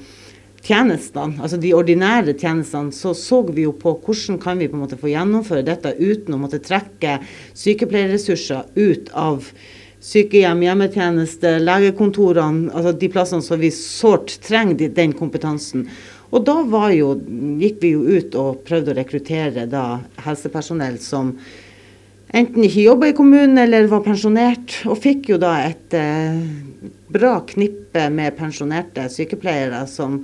tjenestene, 0.67 1.39
altså 1.43 1.59
de 1.63 1.73
ordinære 1.77 2.35
tjenestene, 2.35 2.93
så 2.95 3.15
så 3.15 3.43
vi 3.47 3.67
jo 3.67 3.73
på 3.79 3.95
hvordan 4.03 4.41
kan 4.43 4.59
vi 4.59 4.69
på 4.71 4.79
en 4.79 4.85
måte 4.85 4.99
få 5.01 5.13
gjennomføre 5.13 5.65
dette 5.67 5.95
uten 5.99 6.35
å 6.35 6.41
måtte 6.43 6.63
trekke 6.65 7.21
sykepleierressurser 7.55 8.73
ut 8.75 9.11
av 9.15 9.47
sykehjem, 10.07 10.63
hjemmetjeneste, 10.67 11.57
legekontorene, 11.63 12.71
altså 12.75 12.93
de 12.95 13.11
plassene 13.11 13.45
som 13.45 13.61
vi 13.63 13.73
sårt 13.75 14.37
trenger 14.45 14.93
den 14.95 15.15
kompetansen. 15.17 15.87
Og 16.35 16.43
da 16.47 16.59
jo, 16.93 17.15
gikk 17.61 17.79
vi 17.83 17.95
jo 17.95 18.03
ut 18.19 18.35
og 18.39 18.65
prøvde 18.67 18.93
å 18.93 18.99
rekruttere 18.99 19.67
da 19.71 20.01
helsepersonell 20.27 20.99
som 21.03 21.33
enten 22.37 22.67
ikke 22.67 22.89
jobba 22.89 23.11
i 23.11 23.17
kommunen 23.17 23.59
eller 23.63 23.87
var 23.91 24.03
pensjonert, 24.05 24.81
og 24.91 24.99
fikk 25.01 25.31
jo 25.33 25.39
da 25.41 25.55
et 25.69 25.95
eh, 25.97 26.43
bra 27.15 27.39
knippe 27.47 28.09
med 28.13 28.35
pensjonerte 28.37 29.07
sykepleiere 29.13 29.85
som 29.89 30.21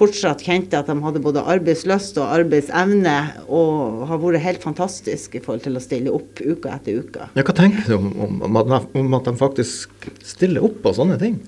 fortsatt 0.00 0.42
kjente 0.46 0.80
at 0.80 0.88
de 0.90 0.96
hadde 1.04 1.22
både 1.22 1.44
arbeidslyst 1.54 2.18
og 2.20 2.32
arbeidsevne, 2.40 3.16
og 3.52 4.06
har 4.10 4.20
vært 4.22 4.44
helt 4.46 4.64
fantastisk 4.64 5.36
i 5.36 5.44
forhold 5.44 5.64
til 5.66 5.76
å 5.76 5.84
stille 5.84 6.16
opp 6.16 6.40
uke 6.40 6.72
etter 6.72 7.04
uke. 7.04 7.30
Ja, 7.36 7.44
hva 7.44 7.56
tenker 7.56 7.86
du 7.88 7.96
om, 7.98 8.12
om, 8.26 8.42
om, 8.50 9.16
at, 9.18 9.28
de 9.28 9.38
faktisk 9.40 10.10
stiller 10.24 10.64
opp 10.70 10.80
på 10.84 10.94
sånne 10.96 11.20
ting? 11.20 11.40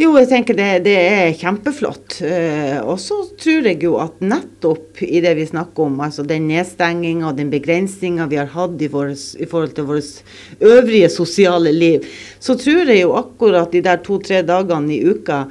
Jo, 0.00 0.14
jeg 0.16 0.30
tenker 0.30 0.56
det, 0.56 0.68
det 0.86 0.94
er 0.96 1.34
kjempeflott. 1.36 2.20
Eh, 2.24 2.78
og 2.78 2.96
så 3.02 3.18
tror 3.40 3.66
jeg 3.68 3.82
jo 3.84 3.98
at 4.00 4.22
nettopp 4.24 5.02
i 5.04 5.20
det 5.20 5.34
vi 5.36 5.44
snakker 5.50 5.90
om, 5.90 5.98
altså 6.06 6.24
den 6.24 6.46
nedstenginga 6.48 7.26
og 7.28 7.36
den 7.36 7.50
begrensninga 7.52 8.28
vi 8.30 8.38
har 8.40 8.48
hatt 8.54 8.80
i, 8.80 8.88
våres, 8.88 9.34
i, 9.36 9.48
forhold 9.50 9.74
til 9.76 9.88
vårt 9.90 10.22
øvrige 10.64 11.10
sosiale 11.12 11.74
liv, 11.74 12.06
så 12.40 12.56
tror 12.56 12.88
jeg 12.88 13.02
jo 13.02 13.12
akkurat 13.18 13.74
de 13.74 13.82
der 13.84 14.00
to-tre 14.06 14.40
dagene 14.46 14.94
i 14.94 15.02
uka 15.10 15.42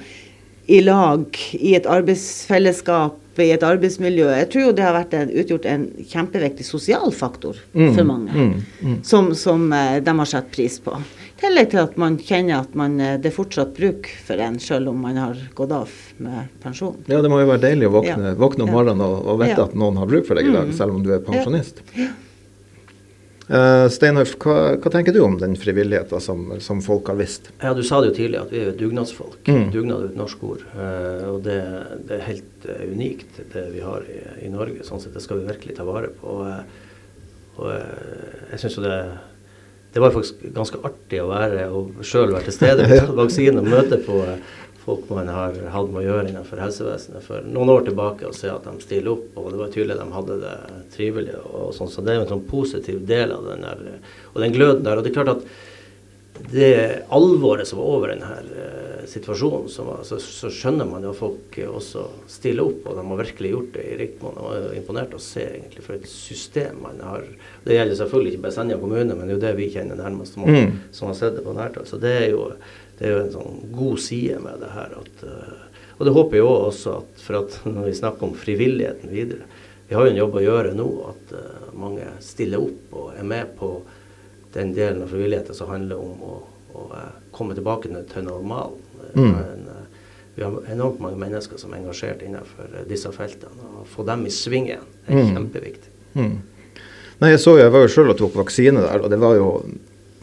i 0.69 0.82
lag 0.86 1.39
i 1.58 1.73
et 1.77 1.88
arbeidsfellesskap, 1.89 3.17
i 3.39 3.53
et 3.55 3.63
arbeidsmiljø. 3.63 4.27
Jeg 4.36 4.49
tror 4.51 4.65
jo 4.67 4.75
det 4.75 4.84
har 4.84 4.97
en, 4.99 5.29
utgjort 5.32 5.65
en 5.71 5.86
kjempeviktig 6.12 6.65
sosial 6.67 7.13
faktor 7.15 7.58
mm, 7.71 7.93
for 7.95 8.03
mange, 8.05 8.34
mm, 8.36 8.51
mm. 8.84 8.97
Som, 9.08 9.32
som, 9.39 9.69
uh, 9.71 9.97
de 10.03 10.15
har 10.19 10.29
satt 10.29 10.51
pris 10.51 10.75
på 10.84 10.97
tillegg 11.39 11.71
til 11.71 11.82
at 11.82 11.97
man 11.99 12.17
kjenner 12.19 12.63
at 12.63 12.73
man, 12.77 12.97
eh, 12.99 13.17
det 13.21 13.32
er 13.32 13.36
fortsatt 13.36 13.73
bruk 13.77 14.10
for 14.25 14.41
en, 14.43 14.60
selv 14.60 14.91
om 14.91 15.03
man 15.05 15.19
har 15.19 15.39
gått 15.55 15.73
av 15.75 15.91
med 16.19 16.49
pensjon. 16.63 16.97
Ja, 17.08 17.21
det 17.23 17.32
må 17.32 17.41
jo 17.41 17.49
være 17.49 17.63
deilig 17.69 17.89
å 17.89 17.93
våkne, 17.99 18.34
ja. 18.34 18.38
våkne 18.39 18.65
om 18.67 18.73
morgenen 18.75 19.05
og, 19.05 19.21
og 19.23 19.43
vite 19.43 19.55
ja. 19.55 19.67
at 19.69 19.77
noen 19.79 19.99
har 20.01 20.10
bruk 20.10 20.27
for 20.27 20.39
deg 20.39 20.49
i 20.49 20.55
dag, 20.55 20.71
mm. 20.71 20.75
selv 20.79 20.97
om 20.97 21.05
du 21.05 21.13
er 21.15 21.23
pensjonist. 21.23 21.84
Ja. 21.95 22.10
Uh, 23.49 23.88
Steinhoff, 23.89 24.35
hva, 24.43 24.75
hva, 24.77 24.91
tenker 24.93 25.15
du 25.15 25.23
om 25.25 25.39
den 25.41 25.55
frivilligheten 25.57 26.21
som, 26.21 26.43
som, 26.62 26.83
folk 26.85 27.09
har 27.09 27.17
visst? 27.17 27.49
Ja, 27.63 27.73
Du 27.73 27.81
sa 27.83 27.97
det 28.01 28.12
jo 28.12 28.17
tidlig 28.19 28.38
at 28.38 28.53
vi 28.53 28.62
er 28.62 28.75
dugnadsfolk. 28.77 29.41
Mm. 29.49 29.71
Dugnad 29.73 30.03
er 30.03 30.12
et 30.12 30.19
norsk 30.19 30.43
ord. 30.45 30.62
Uh, 30.75 31.25
og 31.31 31.41
det, 31.47 31.57
det, 32.05 32.19
er 32.19 32.27
helt 32.27 32.69
uh, 32.69 32.83
unikt, 32.91 33.41
det 33.55 33.65
vi 33.73 33.81
har 33.81 34.05
i, 34.05 34.19
i, 34.45 34.53
Norge. 34.53 34.85
sånn 34.85 35.01
sett 35.01 35.17
Det 35.17 35.25
skal 35.25 35.41
vi 35.41 35.49
virkelig 35.49 35.79
ta 35.79 35.88
vare 35.88 36.13
på. 36.13 36.38
og 37.59 37.65
jeg 38.53 38.59
synes 38.62 38.77
jo 38.77 38.83
det 38.85 38.99
det 39.93 39.99
var 39.99 40.13
faktisk 40.13 40.43
ganske 40.53 40.79
artig 40.85 41.21
å 41.23 41.29
være 41.31 41.65
og 41.73 42.03
sjøl 42.05 42.33
være 42.33 42.49
til 42.49 42.55
stede 42.59 42.85
på 42.85 43.15
vaksinen 43.23 43.62
og 43.63 43.69
møte 43.71 43.97
på 44.05 44.19
eh, 44.21 44.57
folk 44.89 45.10
man 45.13 45.30
har 45.30 45.58
hatt 45.73 45.89
med 45.91 46.02
å 46.02 46.06
gjøre 46.08 46.30
innenfor 46.32 46.62
helsevesenet 46.63 47.25
for 47.25 47.45
noen 47.45 47.73
år 47.75 47.88
tilbake 47.89 48.28
og 48.30 48.38
se 48.38 48.49
at 48.49 48.65
de 48.65 48.86
stiller 48.86 49.13
opp. 49.13 49.28
Og 49.38 49.52
det 49.54 49.62
var 49.62 49.73
tydelig 49.73 49.95
at 49.95 50.04
de 50.04 50.15
hadde 50.17 50.38
det 50.43 50.56
trivelig. 50.95 51.36
og 51.45 51.73
sånn, 51.78 51.91
Så 51.91 52.06
det 52.06 52.15
er 52.15 52.23
en 52.23 52.32
sånn 52.32 52.47
positiv 52.49 53.04
del 53.10 53.36
av 53.36 53.45
den 53.52 53.67
der, 53.67 53.99
og 54.34 54.41
den 54.41 54.56
gløden 54.56 54.86
der. 54.88 54.97
Og 54.97 55.06
det 55.06 55.12
er 55.12 55.19
klart 55.21 55.36
at 55.38 55.45
det 56.49 57.04
alvoret 57.12 57.67
som 57.67 57.82
var 57.82 57.89
over 57.91 58.12
denne 58.13 58.28
uh, 58.47 59.06
situasjonen, 59.10 59.67
var, 59.86 60.04
så, 60.08 60.19
så, 60.23 60.52
skjønner 60.54 60.88
man 60.88 61.04
jo 61.04 61.12
at 61.12 61.19
folk 61.19 61.58
også 61.67 62.06
stiller 62.32 62.69
opp. 62.69 62.86
Og 62.88 62.97
de 62.97 63.06
har 63.10 63.21
virkelig 63.23 63.54
gjort 63.54 63.71
det 63.75 63.86
i 63.86 63.97
Rikmoen. 63.99 64.39
Og 64.39 64.49
var 64.49 64.78
imponert 64.78 65.15
å 65.17 65.21
se 65.23 65.43
egentlig 65.45 65.84
for 65.86 65.97
et 65.97 66.08
system 66.10 66.80
man 66.86 67.02
har. 67.04 67.25
Det 67.65 67.75
gjelder 67.75 67.99
selvfølgelig 67.99 68.36
ikke 68.36 68.45
bare 68.47 68.58
Senja 68.58 68.80
kommune, 68.82 69.15
men 69.15 69.25
det 69.25 69.34
er 69.34 69.38
jo 69.38 69.45
det 69.47 69.56
vi 69.60 69.71
kjenner 69.73 69.99
nærmest, 69.99 70.38
som, 70.38 70.47
mm. 70.47 70.78
som 70.95 71.12
har 71.12 71.19
sett 71.19 71.36
det 71.38 71.45
på 71.45 71.58
nært 71.58 71.80
hold. 71.80 71.89
Så 71.91 71.99
det 72.02 72.15
er, 72.21 72.28
jo, 72.32 72.47
det 72.99 73.07
er, 73.07 73.13
jo, 73.13 73.23
en 73.23 73.33
sånn 73.33 73.62
god 73.75 74.01
side 74.03 74.39
med 74.43 74.59
det 74.63 74.71
her. 74.75 74.95
At, 74.99 75.23
uh, 75.23 75.88
og 75.97 76.07
det 76.07 76.15
håper 76.15 76.39
jeg 76.39 76.47
også 76.49 76.97
at, 76.99 77.23
for 77.23 77.39
at 77.41 77.57
når 77.77 77.89
vi 77.89 77.95
snakker 78.01 78.29
om 78.29 78.38
frivilligheten 78.38 79.12
videre 79.13 79.47
Vi 79.89 79.97
har 79.97 80.05
jo 80.05 80.13
en 80.13 80.19
jobb 80.19 80.35
å 80.38 80.45
gjøre 80.45 80.75
nå, 80.77 80.89
at 81.09 81.33
uh, 81.33 81.71
mange 81.79 82.12
stiller 82.23 82.62
opp 82.62 82.99
og 82.99 83.15
er 83.17 83.25
med 83.25 83.55
på 83.59 83.73
den 84.53 84.73
delen 84.73 85.03
av 85.05 85.12
frivilligheten 85.13 85.57
som 85.57 85.69
handler 85.69 86.01
om 86.01 86.21
å, 86.25 86.35
å 86.73 86.83
eh, 86.97 87.17
komme 87.29 87.53
tilbake 87.53 87.91
til 88.09 88.23
normalen. 88.25 88.79
Mm. 89.13 89.27
Men, 89.29 89.67
vi 90.39 90.45
har 90.45 90.71
enormt 90.71 91.01
mange 91.03 91.19
mennesker 91.19 91.59
som 91.59 91.73
er 91.73 91.81
engasjert 91.81 92.21
innenfor 92.23 92.71
eh, 92.71 92.85
disse 92.88 93.09
feltene. 93.12 93.71
Å 93.81 93.85
få 93.91 94.05
dem 94.07 94.21
i 94.23 94.31
sving 94.31 94.69
igjen 94.69 94.85
er 95.03 95.17
mm. 95.17 95.31
kjempeviktig. 95.33 95.91
Mm. 96.13 96.35
Nei, 97.19 97.31
Jeg 97.33 97.41
så 97.43 97.57
jeg 97.59 97.73
var 97.73 97.83
jo 97.83 97.89
sjøl 97.91 98.13
og 98.13 98.19
tok 98.21 98.38
vaksine 98.39 98.85
der, 98.85 99.03
og 99.03 99.12
det 99.12 99.19
var 99.19 99.35
jo 99.35 99.49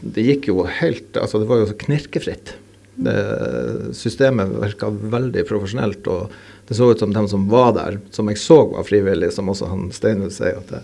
Det 0.01 0.23
gikk 0.25 0.47
jo 0.49 0.63
helt 0.65 1.17
Altså, 1.17 1.39
det 1.41 1.47
var 1.49 1.61
jo 1.61 1.75
knirkefritt. 1.85 2.55
Det, 2.97 3.93
systemet 3.93 4.55
virka 4.57 4.89
veldig 4.89 5.43
profesjonelt. 5.45 6.07
og 6.09 6.31
det 6.67 6.75
så 6.75 6.91
ut 6.91 6.99
som 6.99 7.13
de 7.13 7.27
som 7.31 7.45
var 7.47 7.71
der, 7.77 7.99
som 8.11 8.27
jeg 8.27 8.39
så 8.41 8.57
var 8.67 8.83
frivillige, 8.83 9.31
som 9.31 9.47
også 9.47 9.69
han 9.71 9.85
Steinhus 9.95 10.39
sier, 10.41 10.57
at 10.59 10.71
det, 10.73 10.81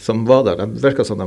som 0.00 0.22
var 0.28 0.46
der, 0.46 0.62
det 0.62 0.80
virka 0.84 1.04
som 1.04 1.20
de 1.20 1.26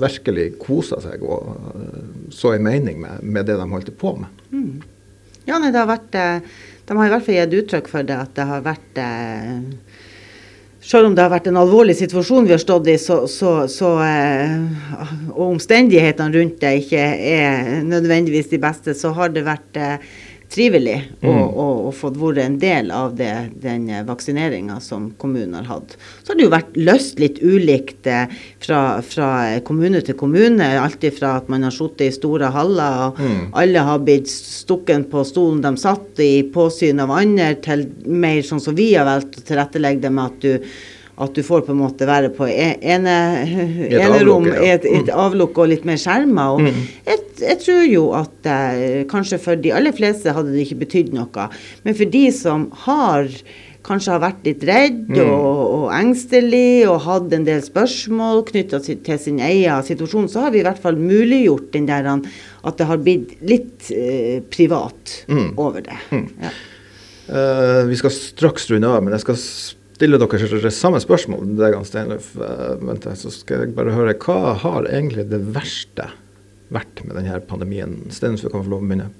virkelig 0.00 0.48
kosa 0.62 0.98
seg 1.04 1.22
og 1.22 1.52
uh, 1.52 2.00
så 2.34 2.56
en 2.56 2.66
mening 2.66 2.98
med, 3.04 3.22
med, 3.22 3.46
det 3.46 3.60
de 3.60 3.68
holdt 3.70 3.92
på 4.00 4.16
med. 4.18 4.42
Mm. 4.50 4.82
Ja, 5.46 5.60
nei, 5.62 5.70
det 5.70 5.78
har 5.78 5.92
vært, 5.92 6.18
eh, 6.18 6.64
De 6.86 6.96
har 6.98 7.06
i 7.06 7.12
hvert 7.12 7.26
fall 7.26 7.38
gitt 7.38 7.54
uttrykk 7.60 7.88
for 7.90 8.06
det, 8.06 8.16
at 8.18 8.34
det 8.34 8.46
har 8.48 8.66
vært 8.66 8.98
eh, 8.98 9.62
selv 10.86 11.08
om 11.08 11.16
det 11.16 11.24
har 11.24 11.32
vært 11.32 11.48
en 11.50 11.58
alvorlig 11.58 11.96
situasjon 11.98 12.46
vi 12.46 12.54
har 12.54 12.62
stått 12.62 12.86
i, 12.92 12.94
så, 13.00 13.24
så, 13.30 13.54
så 13.70 13.90
eh, 14.06 14.54
og 15.32 15.42
omstendighetene 15.48 16.34
rundt 16.36 16.60
det 16.62 16.74
ikke 16.84 17.02
er 17.32 17.82
nødvendigvis 17.86 18.52
de 18.52 18.60
beste, 18.62 18.94
så 18.94 19.10
har 19.16 19.34
det 19.34 19.42
vært 19.48 19.80
eh, 19.82 19.96
trivelig 20.52 20.96
mm. 21.20 21.28
og, 21.28 21.44
og, 21.44 21.80
og, 21.88 21.92
fått 21.96 22.18
vært 22.20 22.42
en 22.44 22.58
del 22.62 22.90
av 22.94 23.14
det, 23.18 23.32
den 23.62 23.88
vaksineringa 24.06 24.78
som 24.84 25.08
kommunen 25.20 25.56
har 25.58 25.68
hatt. 25.70 25.96
Så 26.22 26.32
har 26.32 26.38
det 26.38 26.46
jo 26.46 26.52
vært 26.54 26.78
løst 26.78 27.20
litt 27.22 27.40
ulikt 27.42 28.08
eh, 28.10 28.32
fra, 28.62 28.80
fra, 29.06 29.30
kommune 29.66 30.02
til 30.06 30.18
kommune. 30.18 30.70
Alt 30.80 31.04
fra 31.16 31.36
at 31.40 31.50
man 31.52 31.66
har 31.66 31.74
sittet 31.74 32.06
i 32.08 32.16
store 32.16 32.50
haller, 32.54 33.08
og 33.08 33.20
mm. 33.20 33.40
alle 33.58 33.86
har 33.88 34.02
blitt 34.04 34.30
stukket 34.32 35.08
på 35.12 35.24
stolen 35.28 35.62
de 35.64 35.74
satt 35.80 36.22
i, 36.22 36.46
påsyn 36.54 37.02
av 37.02 37.14
andre, 37.14 37.54
til 37.64 37.86
mer 38.06 38.42
sånn 38.46 38.62
som 38.62 38.76
vi 38.76 38.92
har 38.94 39.08
valgt 39.08 39.40
å 39.40 39.46
tilrettelegge 39.50 40.06
det 40.06 40.12
med 40.14 40.30
at 40.30 40.44
du 40.44 40.70
at 41.16 41.36
du 41.36 41.40
får 41.44 41.62
på 41.64 41.72
en 41.72 41.80
måte 41.80 42.08
være 42.08 42.28
på 42.36 42.48
e-, 42.50 42.76
ene, 42.84 43.14
enerom, 43.88 44.48
ja. 44.50 44.74
et, 44.74 44.84
et, 44.84 45.08
mm. 45.08 45.14
avlukk 45.16 45.62
og 45.62 45.70
litt 45.72 45.86
mer 45.88 46.00
skjerma. 46.00 46.50
Og 46.56 46.66
mm. 46.66 46.82
jeg, 47.08 47.22
jeg, 47.40 47.60
tror 47.64 47.86
jo 47.88 48.08
at 48.18 48.50
eh, 48.52 49.04
kanskje 49.08 49.40
for 49.40 49.60
de 49.60 49.72
aller 49.76 49.96
fleste 49.96 50.34
hadde 50.36 50.52
det 50.52 50.66
ikke 50.66 50.82
betydd 50.84 51.14
noe. 51.16 51.48
Men 51.86 51.96
for 51.96 52.12
de 52.12 52.26
som 52.36 52.68
har 52.84 53.30
kanskje 53.86 54.12
har 54.12 54.22
vært 54.22 54.46
litt 54.46 54.64
redd 54.66 55.02
mm. 55.14 55.20
og, 55.22 55.60
og, 55.62 55.86
engstelig 55.94 56.86
og 56.90 57.00
hatt 57.06 57.34
en 57.36 57.46
del 57.46 57.62
spørsmål 57.64 58.42
knytta 58.50 58.80
til, 58.84 59.18
sin 59.22 59.40
egen 59.46 59.86
situasjon, 59.86 60.28
så 60.32 60.46
har 60.46 60.54
vi 60.54 60.60
i 60.60 60.66
hvert 60.66 60.80
fall 60.82 60.98
muliggjort 61.00 61.70
den 61.76 61.88
der 61.88 62.08
at 62.10 62.80
det 62.80 62.88
har 62.88 63.02
blitt 63.02 63.36
litt 63.46 63.90
eh, 63.94 64.42
privat 64.52 65.20
mm. 65.30 65.52
over 65.54 65.86
det. 65.86 66.00
Mm. 66.10 66.26
Ja. 66.42 66.56
Uh, 67.26 67.82
vi 67.88 67.96
skal 67.98 68.12
straks 68.14 68.68
runde 68.70 68.86
av, 68.86 69.00
men 69.02 69.14
jeg 69.16 69.24
skal 69.24 69.38
stille 69.96 70.20
dere 70.20 70.72
samme 70.74 71.00
spørsmål 71.02 71.56
deg, 71.58 71.78
Steinløf. 71.88 72.32
Uh, 72.36 73.12
så 73.16 73.32
skal 73.32 73.66
jeg 73.66 73.76
bare 73.76 73.94
høre, 73.96 74.16
hva 74.26 74.56
har 74.62 74.88
egentlig 74.90 75.28
det 75.32 75.42
verste 75.56 76.10
vært 76.72 77.04
med 77.06 77.16
denne 77.20 77.40
pandemien? 77.48 78.02
Steinløf, 78.12 78.44
du 78.44 78.52
kan 78.52 78.66
få 78.66 78.76
lov 78.76 78.84
å 78.84 78.90
begynne. 78.90 79.12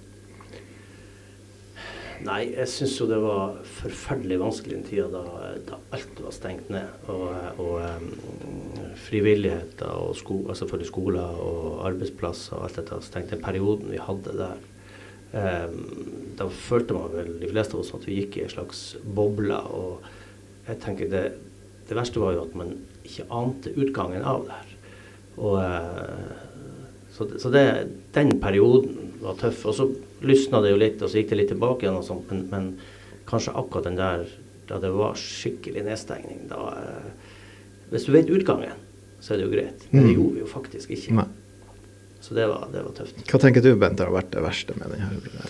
Nei, 2.26 2.46
jeg 2.56 2.68
syns 2.72 2.94
jo 2.96 3.06
det 3.06 3.18
var 3.20 3.58
forferdelig 3.76 4.38
vanskelig 4.40 4.78
den 4.78 4.86
tida 4.88 5.04
da, 5.12 5.50
da, 5.68 5.78
alt 5.94 6.20
var 6.24 6.32
stengt 6.34 6.70
ned. 6.72 7.08
Og, 7.12 7.26
og 7.62 7.74
um, 7.84 8.86
frivilligheter 9.06 9.92
og 10.00 10.16
sko, 10.18 10.40
selvfølgelig 10.56 10.90
skoler 10.90 11.42
og 11.44 11.84
arbeidsplasser 11.90 12.56
og 12.56 12.66
alt 12.66 12.80
dette 12.80 13.00
stengt. 13.04 13.34
Den 13.34 13.44
perioden 13.44 13.92
vi 13.92 14.00
hadde 14.02 14.34
der. 14.40 14.64
Um, 15.36 15.80
da 16.38 16.48
følte 16.48 16.96
man 16.96 17.12
vel 17.12 17.34
de 17.42 17.50
fleste 17.50 17.76
av 17.76 17.84
oss 17.84 17.94
at 17.94 18.06
vi 18.08 18.22
gikk 18.22 18.40
i 18.40 18.46
en 18.46 18.54
slags 18.56 18.86
boble. 19.04 19.60
og 19.60 20.06
jeg 20.66 20.80
tenker 20.82 21.10
det, 21.10 21.24
det, 21.86 21.94
verste 21.96 22.22
var 22.22 22.34
jo 22.36 22.46
at 22.46 22.56
man 22.58 22.72
ikke 23.06 23.26
ante 23.34 23.72
utgangen 23.78 24.24
av 24.26 24.46
det 24.46 24.56
her. 24.56 24.72
Og, 25.36 25.58
eh, 25.62 26.96
så, 27.14 27.28
så 27.40 27.52
det, 27.54 27.66
den 28.16 28.34
perioden 28.42 29.14
var 29.22 29.38
tøff. 29.40 29.62
Og 29.70 29.76
så 29.78 29.88
lysna 30.26 30.62
det 30.64 30.74
jo 30.74 30.80
litt, 30.80 30.98
og 31.02 31.12
så 31.12 31.20
gikk 31.20 31.32
det 31.32 31.40
litt 31.42 31.52
tilbake 31.54 31.86
igjen 31.86 32.00
og 32.00 32.06
sånt. 32.06 32.32
Men, 32.32 32.46
men, 32.52 32.96
kanskje 33.26 33.56
akkurat 33.58 33.88
den 33.88 33.98
der 33.98 34.26
da 34.66 34.76
det 34.82 34.92
var 34.94 35.16
skikkelig 35.18 35.82
nedstengning, 35.86 36.44
da 36.50 36.60
eh, 36.74 37.32
Hvis 37.90 38.08
du 38.08 38.10
vet 38.14 38.30
utgangen, 38.34 38.74
så 39.22 39.34
er 39.34 39.38
det 39.38 39.44
jo 39.46 39.52
greit. 39.52 39.84
Men 39.92 40.00
det 40.00 40.10
mm. 40.10 40.16
gjorde 40.16 40.34
vi 40.34 40.40
jo 40.42 40.48
faktisk 40.50 40.90
ikke. 40.96 41.14
Nei. 41.20 41.26
Så 42.18 42.34
det 42.34 42.48
var, 42.50 42.64
det 42.72 42.82
var, 42.82 42.94
tøft. 42.96 43.20
Hva 43.30 43.38
tenker 43.38 43.62
du, 43.62 43.68
Bent, 43.78 44.02
har 44.02 44.10
vært 44.10 44.32
det 44.34 44.42
verste 44.42 44.74
med 44.74 44.90
denne 44.90 45.46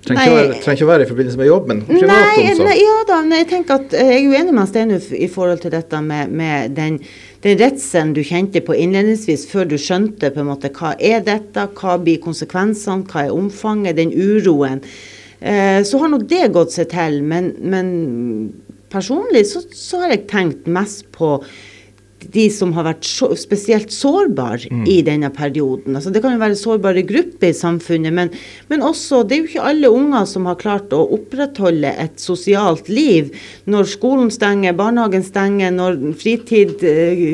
Trenger 0.00 0.54
ikke, 0.56 0.84
å 0.86 0.88
være 0.88 1.04
i 1.04 1.08
forbindelse 1.10 1.38
med 1.38 1.48
jobben? 1.50 1.82
privat 1.84 2.08
nei, 2.08 2.54
nei, 2.56 2.76
ja 2.80 2.96
da, 3.08 3.18
men 3.20 3.42
jeg 3.42 3.48
tenker 3.50 3.82
at 3.82 3.92
eh, 3.96 4.12
jeg 4.14 4.22
er 4.22 4.32
uenig 4.32 4.54
med 4.56 4.70
Steinulf 4.70 5.10
i 5.12 5.28
forhold 5.28 5.60
til 5.60 5.74
dette 5.74 6.00
med, 6.00 6.32
med 6.32 6.72
den, 6.78 6.96
den 7.44 7.58
redselen 7.60 8.14
du 8.16 8.22
kjente 8.24 8.62
på 8.64 8.76
innledningsvis, 8.80 9.44
før 9.50 9.68
du 9.68 9.76
skjønte 9.80 10.32
på 10.32 10.40
en 10.40 10.48
måte 10.48 10.72
hva 10.78 10.94
er 10.96 11.20
dette, 11.26 11.66
hva 11.76 11.98
blir 12.00 12.22
konsekvensene, 12.24 13.04
hva 13.12 13.26
er 13.26 13.36
omfanget, 13.36 13.98
den 14.00 14.14
uroen. 14.16 14.80
Eh, 15.40 15.82
så 15.84 16.00
har 16.00 16.12
nå 16.12 16.22
det 16.32 16.48
gått 16.56 16.72
seg 16.78 16.88
til, 16.94 17.20
men, 17.20 17.52
men 17.60 17.92
personlig 18.92 19.46
så, 19.52 19.62
så, 19.68 20.02
har 20.02 20.14
jeg 20.14 20.26
tenkt 20.32 20.68
mest 20.70 21.06
på 21.16 21.36
de 22.34 22.46
som 22.52 22.72
har 22.76 22.86
vært 22.86 23.06
så, 23.06 23.30
spesielt 23.38 23.92
sårbare 23.94 24.70
mm. 24.70 24.84
i 24.90 24.98
denne 25.06 25.30
perioden. 25.34 25.96
Altså 25.96 26.12
det 26.12 26.22
kan 26.24 26.34
jo 26.34 26.42
være 26.42 26.58
sårbare 26.58 27.04
grupper 27.08 27.50
i 27.50 27.56
samfunnet, 27.56 28.14
men, 28.14 28.32
men, 28.68 28.84
også 28.84 29.22
Det 29.24 29.36
er 29.36 29.40
jo 29.40 29.48
ikke 29.48 29.68
alle 29.70 29.90
unger 29.92 30.26
som 30.28 30.48
har 30.48 30.58
klart 30.60 30.94
å 30.96 31.02
opprettholde 31.16 31.92
et 32.02 32.20
sosialt 32.20 32.88
liv 32.90 33.30
når 33.70 33.88
skolen 33.90 34.30
stenger, 34.32 34.76
barnehagen 34.76 35.24
stenger, 35.26 35.72
når 35.74 36.00
fritid, 36.20 36.82
eh, 36.86 37.24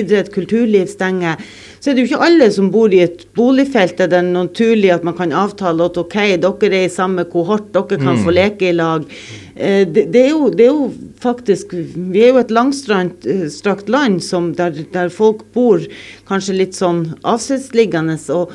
idrett, 0.00 0.32
kulturliv 0.34 0.90
stenger. 0.90 1.40
Så 1.84 1.90
er 1.90 1.98
det 1.98 2.06
jo 2.06 2.14
ikke 2.14 2.24
alle 2.24 2.46
som 2.48 2.70
bor 2.72 2.92
i 2.96 3.02
et 3.04 3.26
boligfelt 3.36 3.98
der 3.98 4.08
det 4.08 4.16
er 4.22 4.28
naturlig 4.30 4.88
at 4.94 5.02
man 5.04 5.16
kan 5.18 5.34
avtale 5.36 5.84
at 5.84 5.98
OK, 6.00 6.14
dere 6.40 6.68
er 6.70 6.86
i 6.86 6.92
samme 6.92 7.26
kohort, 7.28 7.66
dere 7.74 7.98
kan 7.98 8.14
mm. 8.16 8.22
få 8.24 8.32
leke 8.32 8.70
i 8.70 8.76
lag. 8.78 9.02
Eh, 9.52 9.82
det, 9.84 10.06
det, 10.14 10.22
er 10.22 10.30
jo, 10.30 10.46
det, 10.48 10.64
er 10.64 10.70
jo, 10.70 10.86
faktisk 11.20 11.74
Vi 11.74 12.22
er 12.24 12.32
jo 12.32 12.38
et 12.40 12.54
langstrakt 12.56 13.90
land 13.92 14.24
land 14.24 14.54
der, 14.56 14.78
der, 14.94 15.12
folk 15.12 15.42
bor 15.52 15.84
kanskje 16.30 16.56
litt 16.56 16.78
sånn 16.78 17.02
avsidesliggende. 17.20 18.16
Og 18.32 18.54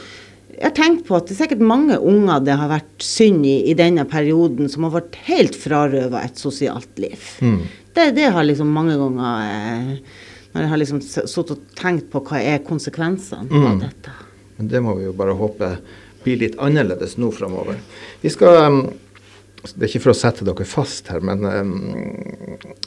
jeg 0.56 0.66
har 0.66 0.74
tenkt 0.80 1.06
på 1.06 1.20
at 1.20 1.30
det 1.30 1.36
er 1.36 1.44
sikkert 1.44 1.62
mange 1.70 2.00
unger 2.02 2.42
det 2.48 2.58
har 2.58 2.74
vært 2.74 3.06
synd 3.06 3.46
i 3.46 3.60
i 3.70 3.78
denne 3.78 4.08
perioden, 4.10 4.74
som 4.74 4.88
har 4.88 4.96
vært 4.98 5.22
helt 5.30 5.54
frarøva 5.54 6.26
et 6.26 6.42
sosialt 6.42 6.98
liv. 6.98 7.30
Mm. 7.46 7.62
Det, 7.94 8.10
det, 8.18 8.34
har 8.34 8.50
liksom 8.50 8.74
mange 8.74 8.98
ganger 8.98 9.54
eh, 9.54 10.26
Når 10.54 10.64
jeg 10.64 10.72
har 10.72 10.82
liksom 10.82 11.02
sittet 11.06 11.54
og 11.54 11.66
tenkt 11.78 12.10
på 12.14 12.24
hva 12.26 12.42
er 12.42 12.64
konsekvensene 12.66 13.50
mm. 13.50 13.66
av 13.70 13.84
dette. 13.84 14.16
Men 14.58 14.72
det 14.72 14.82
må 14.84 14.96
vi 14.98 15.06
jo 15.06 15.16
bare 15.16 15.38
håpe 15.38 15.76
blir 16.24 16.40
litt 16.42 16.58
annerledes 16.60 17.18
nå 17.18 17.30
framover. 17.32 17.78
Vi 18.22 18.32
skal 18.34 18.58
um, 18.66 18.82
det 19.60 19.84
er 19.84 19.90
ikke 19.90 20.04
for 20.06 20.14
å 20.14 20.18
sette 20.18 20.46
dere 20.48 20.68
fast 20.68 21.10
her, 21.12 21.24
men 21.26 21.44
um, 21.44 21.72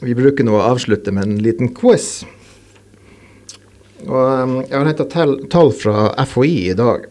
vi 0.01 0.15
bruker 0.17 0.47
nå 0.47 0.57
å 0.57 0.67
avslutte 0.71 1.13
med 1.13 1.29
en 1.29 1.43
liten 1.45 1.73
quiz. 1.77 2.23
Og 4.07 4.17
um, 4.17 4.55
Jeg 4.65 4.77
har 4.79 4.89
henta 4.89 5.09
tall 5.53 5.73
fra 5.77 6.07
FHI 6.27 6.55
i 6.73 6.77
dag. 6.79 7.05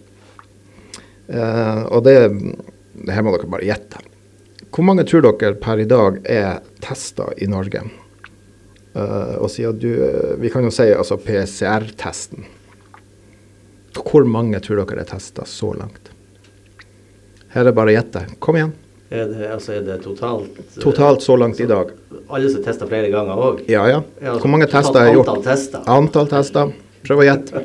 Uh, 1.32 1.84
og 1.94 2.02
det, 2.08 2.16
det, 2.98 3.12
her 3.14 3.24
må 3.24 3.36
dere 3.36 3.52
bare 3.54 3.70
gjette. 3.70 4.02
Hvor 4.72 4.88
mange 4.88 5.06
tror 5.08 5.28
dere 5.28 5.54
per 5.62 5.84
i 5.84 5.88
dag 5.90 6.18
er 6.26 6.64
testa 6.84 7.30
i 7.38 7.48
Norge? 7.52 7.86
Uh, 8.91 9.38
og 9.39 9.47
at 9.47 9.77
du, 9.80 9.88
Vi 10.41 10.49
kan 10.51 10.65
jo 10.67 10.71
si 10.73 10.89
altså 10.91 11.15
PCR-testen. 11.15 12.43
Hvor 13.95 14.25
mange 14.27 14.60
tror 14.63 14.82
dere 14.84 15.04
er 15.04 15.08
testa 15.08 15.45
så 15.47 15.71
langt? 15.77 16.12
Her 17.51 17.63
er 17.65 17.69
det 17.71 17.75
bare 17.75 17.91
å 17.91 17.95
gjette. 17.95 18.25
Kom 18.43 18.60
igjen. 18.60 18.71
Er 19.12 19.27
det, 19.27 19.47
altså 19.51 19.73
er 19.75 19.82
det 19.84 19.97
totalt 20.06 20.60
Totalt 20.80 21.23
så 21.23 21.36
langt 21.36 21.58
så, 21.58 21.65
i 21.65 21.67
dag. 21.67 21.89
Alle 22.32 22.51
som 22.54 22.63
tester 22.63 22.88
flere 22.88 23.10
ganger 23.12 23.41
òg? 23.43 23.58
Ja, 23.67 23.84
ja. 23.91 23.99
Altså, 24.21 24.38
Hvor 24.39 24.54
mange 24.54 24.69
tester 24.71 25.01
er 25.01 25.12
gjort? 25.17 25.27
Antall 25.27 25.43
tester. 25.49 25.84
Antall 25.91 26.30
tester. 26.32 26.71
Prøv 27.04 27.23
å 27.23 27.25
gjette. 27.27 27.63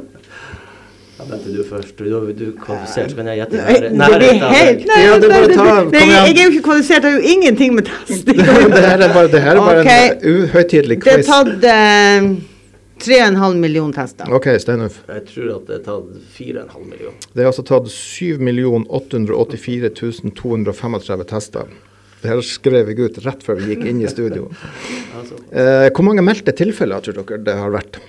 Ja, 1.26 1.38
du 1.42 1.62
først. 1.66 1.98
Du, 1.98 2.32
du 2.38 2.44
er 2.46 2.52
kvalifisert, 2.62 3.10
så 3.10 3.18
kan 3.18 3.30
jeg 3.32 3.40
gjette. 3.42 3.62
Nei, 3.66 3.78
nei, 3.82 4.32
nei, 4.38 4.98
ja, 5.02 5.14
det 5.18 5.30
bare 5.32 5.48
ta, 5.52 5.70
jeg 5.96 6.34
er 6.36 6.42
jo 6.44 6.50
ikke 6.52 6.66
kvalifisert, 6.68 7.06
jeg 7.06 7.12
har 7.12 7.16
jo 7.16 7.32
ingenting 7.34 7.74
med 7.74 7.88
testing 7.88 8.42
det 8.76 8.84
her 8.84 9.02
er 9.08 9.14
bare, 9.14 9.30
det 9.32 9.40
her 9.42 9.56
er 9.56 9.64
bare 9.64 9.80
okay. 9.82 10.12
en 10.12 10.44
uhøytidelig 10.44 11.00
quiz. 11.02 11.16
Det 11.16 11.24
er 11.24 11.32
tatt 11.32 11.66
uh, 11.66 12.54
3,5 13.02 13.58
millioner 13.64 13.92
tester. 13.98 14.30
Ok, 14.32 14.48
Steinulf. 14.62 15.02
Jeg 15.10 15.24
tror 15.32 15.50
at 15.56 15.66
det 15.68 15.80
er 15.80 15.82
tatt 15.88 16.14
4,5 16.38 16.86
millioner. 16.86 17.26
Det 17.32 17.44
er 17.44 17.50
altså 17.50 17.66
tatt 17.66 17.90
7 17.92 18.38
884 18.86 19.92
235 20.38 21.28
tester. 21.34 21.76
Det 22.22 22.32
her 22.32 22.40
skrev 22.46 22.88
jeg 22.90 23.02
ut 23.02 23.18
rett 23.26 23.44
før 23.44 23.60
vi 23.60 23.74
gikk 23.74 23.84
inn 23.90 24.00
i 24.00 24.10
studio. 24.10 24.48
altså. 25.18 25.42
eh, 25.52 25.88
hvor 25.90 26.06
mange 26.06 26.24
meldte 26.24 26.54
tilfeller 26.56 27.04
tror 27.04 27.20
dere 27.20 27.42
det 27.44 27.58
har 27.58 27.74
vært? 27.74 28.00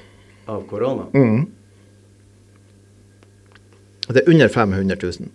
Av 0.48 0.64
korona? 0.70 1.10
Mm. 1.12 1.44
Det 4.08 4.24
er 4.24 4.30
under 4.30 4.48
500 4.48 4.98
000. 5.04 5.30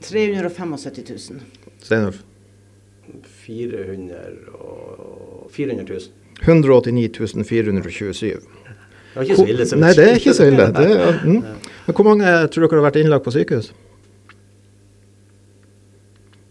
375 0.00 1.30
000. 1.30 1.40
Steinulf? 1.82 2.22
400 3.24 4.14
400 5.50 5.84
000. 5.88 6.00
189 6.42 7.44
427. 7.44 8.28
Det 8.30 8.40
var 9.14 9.22
ikke 9.22 9.36
så 9.36 9.46
ille. 9.46 9.64
Nei, 9.80 9.92
det 9.94 10.04
er 10.04 10.14
ikke 10.14 10.34
så 10.34 10.44
ille. 10.44 10.62
Er, 10.74 11.24
mm. 11.24 11.42
Men 11.86 11.94
hvor 11.94 12.04
mange 12.04 12.24
tror 12.24 12.66
dere 12.66 12.80
har 12.80 12.86
vært 12.88 12.96
innlagt 12.96 13.24
på 13.24 13.30
sykehus? 13.30 13.74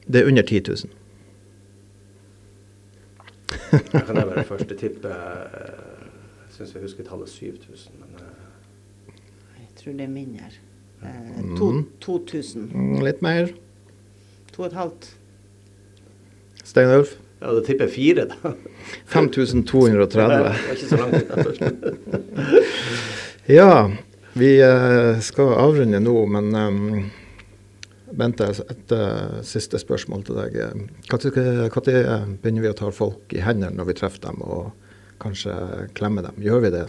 Det 0.08 0.22
er 0.22 0.28
under 0.28 0.42
10 0.44 0.60
000. 0.68 0.78
jeg 3.74 4.04
kan 4.06 4.18
jeg 4.18 4.28
være 4.28 4.44
første 4.44 4.76
tippe 4.78 5.10
Jeg 5.10 6.52
syns 6.56 6.74
jeg 6.76 6.82
husker 6.82 7.04
tallet 7.04 7.30
7000, 7.30 7.94
men. 8.00 8.10
Jeg 8.20 8.43
tror 9.84 9.98
det 10.00 10.06
er 10.06 10.14
mindre. 10.14 10.50
Eh, 11.04 11.58
to, 11.58 11.84
2000. 12.00 12.70
Mm, 12.72 13.02
litt 13.04 13.22
mer. 13.26 13.52
To 14.54 14.64
og 14.64 14.70
et 14.70 14.78
halvt. 14.78 15.10
Stein 16.64 16.92
Ulf? 16.94 17.18
Ja, 17.42 17.52
da 17.52 17.64
tipper 17.66 17.90
jeg 17.90 17.96
fire, 17.98 18.28
da. 18.32 18.54
5230. 19.12 20.08
Det 20.16 20.40
var 20.46 20.56
ikke 20.72 20.88
så 20.88 21.00
langt 21.02 21.18
ja, 23.60 23.74
vi 24.40 24.54
uh, 24.64 25.20
skal 25.24 25.52
avrunde 25.60 26.00
nå, 26.00 26.16
men 26.32 26.56
um, 26.56 27.12
Bente, 28.14 28.48
et 28.70 28.94
uh, 28.96 29.42
siste 29.44 29.82
spørsmål 29.82 30.24
til 30.28 30.38
deg. 30.38 30.58
Når 31.10 31.18
begynner 32.40 32.64
vi 32.64 32.72
å 32.72 32.78
ta 32.78 32.92
folk 32.94 33.34
i 33.36 33.42
hendene 33.44 33.76
når 33.76 33.90
vi 33.90 33.98
treffer 34.00 34.30
dem, 34.30 34.40
og 34.46 34.72
kanskje 35.24 35.56
klemme 35.98 36.24
dem? 36.24 36.40
Gjør 36.46 36.64
vi 36.68 36.72
det, 36.78 36.86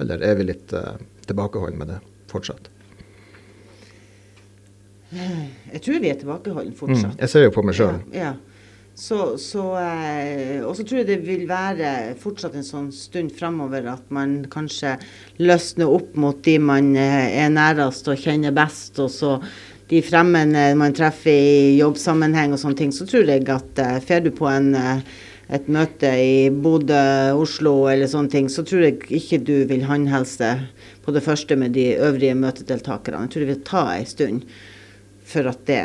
eller 0.00 0.24
er 0.24 0.38
vi 0.40 0.48
litt 0.54 0.72
uh, 0.72 0.94
tilbakeholdne 1.26 1.82
med 1.82 1.92
det 1.92 2.00
fortsatt? 2.30 2.70
Jeg 5.10 5.82
tror 5.82 5.98
vi 5.98 6.12
er 6.12 6.20
tilbakeholden 6.20 6.76
fortsatt. 6.78 7.16
Mm, 7.16 7.20
jeg 7.24 7.32
ser 7.32 7.44
jo 7.48 7.52
på 7.54 7.66
meg 7.66 7.76
sjøl. 7.78 7.98
Ja, 8.14 8.30
ja. 8.30 8.36
Så, 9.00 9.38
så, 9.40 9.62
eh, 9.80 10.60
og 10.66 10.74
så 10.76 10.84
tror 10.84 10.98
jeg 11.00 11.06
det 11.08 11.20
vil 11.24 11.46
være 11.48 12.12
fortsatt 12.20 12.56
en 12.58 12.66
sånn 12.66 12.90
stund 12.92 13.32
framover 13.32 13.86
at 13.88 14.02
man 14.12 14.42
kanskje 14.52 14.96
løsner 15.40 15.88
opp 15.88 16.18
mot 16.20 16.36
de 16.44 16.58
man 16.60 16.90
eh, 17.00 17.30
er 17.40 17.48
nærest 17.54 18.10
og 18.12 18.20
kjenner 18.20 18.52
best. 18.52 19.00
Og 19.00 19.08
så 19.14 19.38
de 19.90 20.02
fremmede 20.04 20.74
man 20.78 20.94
treffer 20.94 21.32
i 21.32 21.78
jobbsammenheng 21.78 22.52
og 22.52 22.60
sånne 22.62 22.82
ting. 22.82 22.92
Så 22.92 23.08
tror 23.08 23.30
jeg 23.30 23.48
at 23.50 23.80
eh, 23.80 23.96
fer 24.04 24.20
du 24.26 24.30
på 24.36 24.50
en, 24.50 24.74
eh, 24.76 25.00
et 25.50 25.70
møte 25.72 26.10
i 26.22 26.50
Bodø, 26.54 27.34
Oslo 27.38 27.74
eller 27.90 28.10
sånne 28.10 28.30
ting, 28.30 28.50
så 28.52 28.62
tror 28.66 28.84
jeg 28.86 29.00
ikke 29.20 29.40
du 29.42 29.56
vil 29.70 29.86
håndhelse 29.88 30.50
på 31.02 31.14
det 31.16 31.24
første 31.26 31.56
med 31.58 31.74
de 31.74 31.88
øvrige 31.98 32.36
møtedeltakerne. 32.38 33.24
Jeg 33.26 33.32
tror 33.32 33.44
det 33.44 33.50
vil 33.50 33.64
ta 33.66 33.86
ei 33.96 34.04
stund 34.08 34.44
for 35.30 35.50
at 35.50 35.64
det 35.66 35.82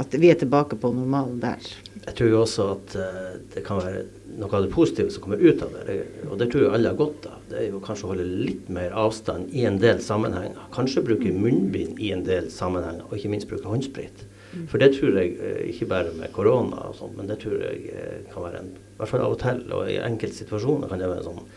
at 0.00 0.14
vi 0.16 0.30
er 0.32 0.38
tilbake 0.40 0.78
på 0.80 0.88
normalen 0.94 1.40
der. 1.42 1.60
Jeg 2.06 2.14
tror 2.16 2.30
jo 2.30 2.40
også 2.42 2.68
at 2.72 2.94
uh, 2.96 3.34
det 3.52 3.62
kan 3.66 3.78
være 3.82 4.04
noe 4.40 4.48
av 4.56 4.64
det 4.64 4.72
positive 4.72 5.12
som 5.12 5.24
kommer 5.26 5.42
ut 5.42 5.60
av 5.62 5.74
det. 5.76 5.98
Og 6.30 6.38
det 6.40 6.48
tror 6.52 6.64
jeg 6.64 6.72
alle 6.78 6.92
har 6.94 6.98
godt 6.98 7.28
av. 7.28 7.42
Det 7.50 7.58
er 7.60 7.66
jo 7.68 7.82
kanskje 7.84 8.08
å 8.08 8.12
holde 8.14 8.28
litt 8.48 8.70
mer 8.72 8.94
avstand 8.96 9.52
i 9.52 9.66
en 9.68 9.76
del 9.82 10.00
sammenhenger. 10.02 10.56
Kanskje 10.74 11.04
bruke 11.04 11.34
munnbind 11.36 12.00
i 12.00 12.12
en 12.16 12.24
del 12.26 12.48
sammenhenger, 12.52 13.04
og 13.08 13.18
ikke 13.18 13.34
minst 13.34 13.50
bruke 13.52 13.68
håndsprit. 13.68 14.24
For 14.70 14.82
det 14.82 14.92
tror 14.96 15.18
jeg, 15.18 15.34
uh, 15.40 15.60
ikke 15.70 15.90
bare 15.90 16.14
med 16.16 16.32
korona 16.36 16.86
og 16.90 16.96
sånt, 16.98 17.16
men 17.18 17.30
det 17.30 17.40
tror 17.42 17.60
jeg 17.64 17.92
uh, 17.96 18.32
kan 18.32 18.46
være 18.46 18.62
en 18.62 18.72
I 18.72 18.96
hvert 19.00 19.12
fall 19.12 19.24
av 19.24 19.36
og 19.36 19.42
til, 19.42 19.62
og 19.72 19.90
i 19.90 20.00
enkelte 20.02 20.42
situasjoner 20.42 20.90
kan 20.90 21.02
det 21.02 21.10
være 21.10 21.24
en 21.24 21.30
sånn 21.30 21.52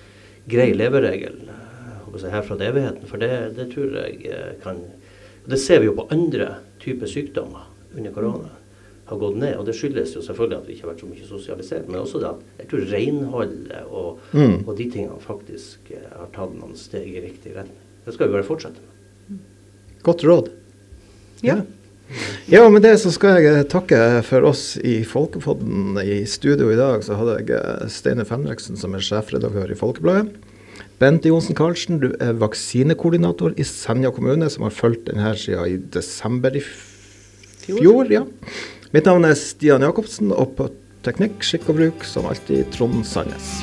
grei 0.49 0.71
leveregel 0.73 1.39
her 2.15 2.45
fra 2.47 2.55
evigheten. 2.63 3.07
For 3.09 3.19
det, 3.19 3.57
det 3.57 3.65
tror 3.73 3.97
jeg 3.99 4.37
kan 4.63 4.77
Det 5.45 5.57
ser 5.59 5.81
vi 5.81 5.89
jo 5.89 5.97
på 5.97 6.07
andre 6.09 6.61
typer 6.79 7.09
sykdommer 7.11 7.67
under 7.93 8.13
korona 8.15 8.49
har 9.05 9.17
gått 9.21 9.37
ned. 9.37 9.55
Og 9.59 9.65
det 9.67 9.75
skyldes 9.77 10.15
jo 10.15 10.23
selvfølgelig 10.25 10.57
at 10.57 10.67
vi 10.67 10.75
ikke 10.75 10.87
har 10.87 10.93
vært 10.93 11.03
så 11.03 11.09
mye 11.11 11.29
sosialisert, 11.29 11.87
men 11.89 12.01
også 12.01 12.21
det 12.23 12.31
at 12.31 12.61
jeg 12.63 12.69
tror 12.71 12.87
renholdet 12.89 13.83
og, 13.85 14.23
mm. 14.33 14.57
og 14.65 14.71
de 14.79 14.89
tingene 14.89 15.21
faktisk 15.21 15.91
har 15.93 16.29
tatt 16.33 16.55
noen 16.57 16.75
steg 16.79 17.11
i 17.13 17.23
riktig 17.27 17.53
retning. 17.55 17.81
Det 18.05 18.15
skal 18.15 18.29
vi 18.29 18.37
bare 18.37 18.47
fortsette 18.47 18.81
med. 18.81 19.43
Godt 20.05 20.25
råd. 20.25 20.51
Ja. 21.45 21.59
Ja, 21.59 21.61
med 22.69 22.83
det 22.85 22.95
så 23.01 23.11
skal 23.13 23.39
jeg 23.39 23.51
eh, 23.51 23.67
takke 23.69 23.99
for 24.27 24.45
oss 24.45 24.75
i 24.77 24.99
Folkepodden. 25.07 25.97
I 26.01 26.23
studio 26.29 26.69
i 26.71 26.77
dag 26.79 27.03
så 27.05 27.17
hadde 27.19 27.39
jeg 27.39 27.55
eh, 27.57 27.87
Steine 27.91 28.25
Fenriksen 28.27 28.77
som 28.79 28.93
er 28.95 29.05
sjefredaktør 29.05 29.73
i 29.73 29.79
Folkebladet. 29.79 30.35
Bente 31.01 31.27
Johnsen 31.27 31.57
Karlsen, 31.57 31.99
du 31.99 32.13
er 32.23 32.37
vaksinekoordinator 32.39 33.57
i 33.59 33.65
Senja 33.67 34.13
kommune, 34.15 34.47
som 34.49 34.63
har 34.63 34.75
fulgt 34.75 35.09
denne 35.09 35.33
siden 35.35 35.67
i 35.67 35.75
desember 35.91 36.55
i 36.55 36.63
fjor. 36.63 38.07
ja. 38.11 38.23
Mitt 38.95 39.09
navn 39.09 39.27
er 39.27 39.35
Stian 39.35 39.83
Jacobsen, 39.83 40.31
og 40.31 40.55
på 40.55 40.69
teknikk, 41.03 41.41
skikk 41.43 41.67
og 41.73 41.81
bruk 41.81 42.07
som 42.07 42.29
alltid 42.29 42.69
Trond 42.71 43.03
Sandnes. 43.03 43.57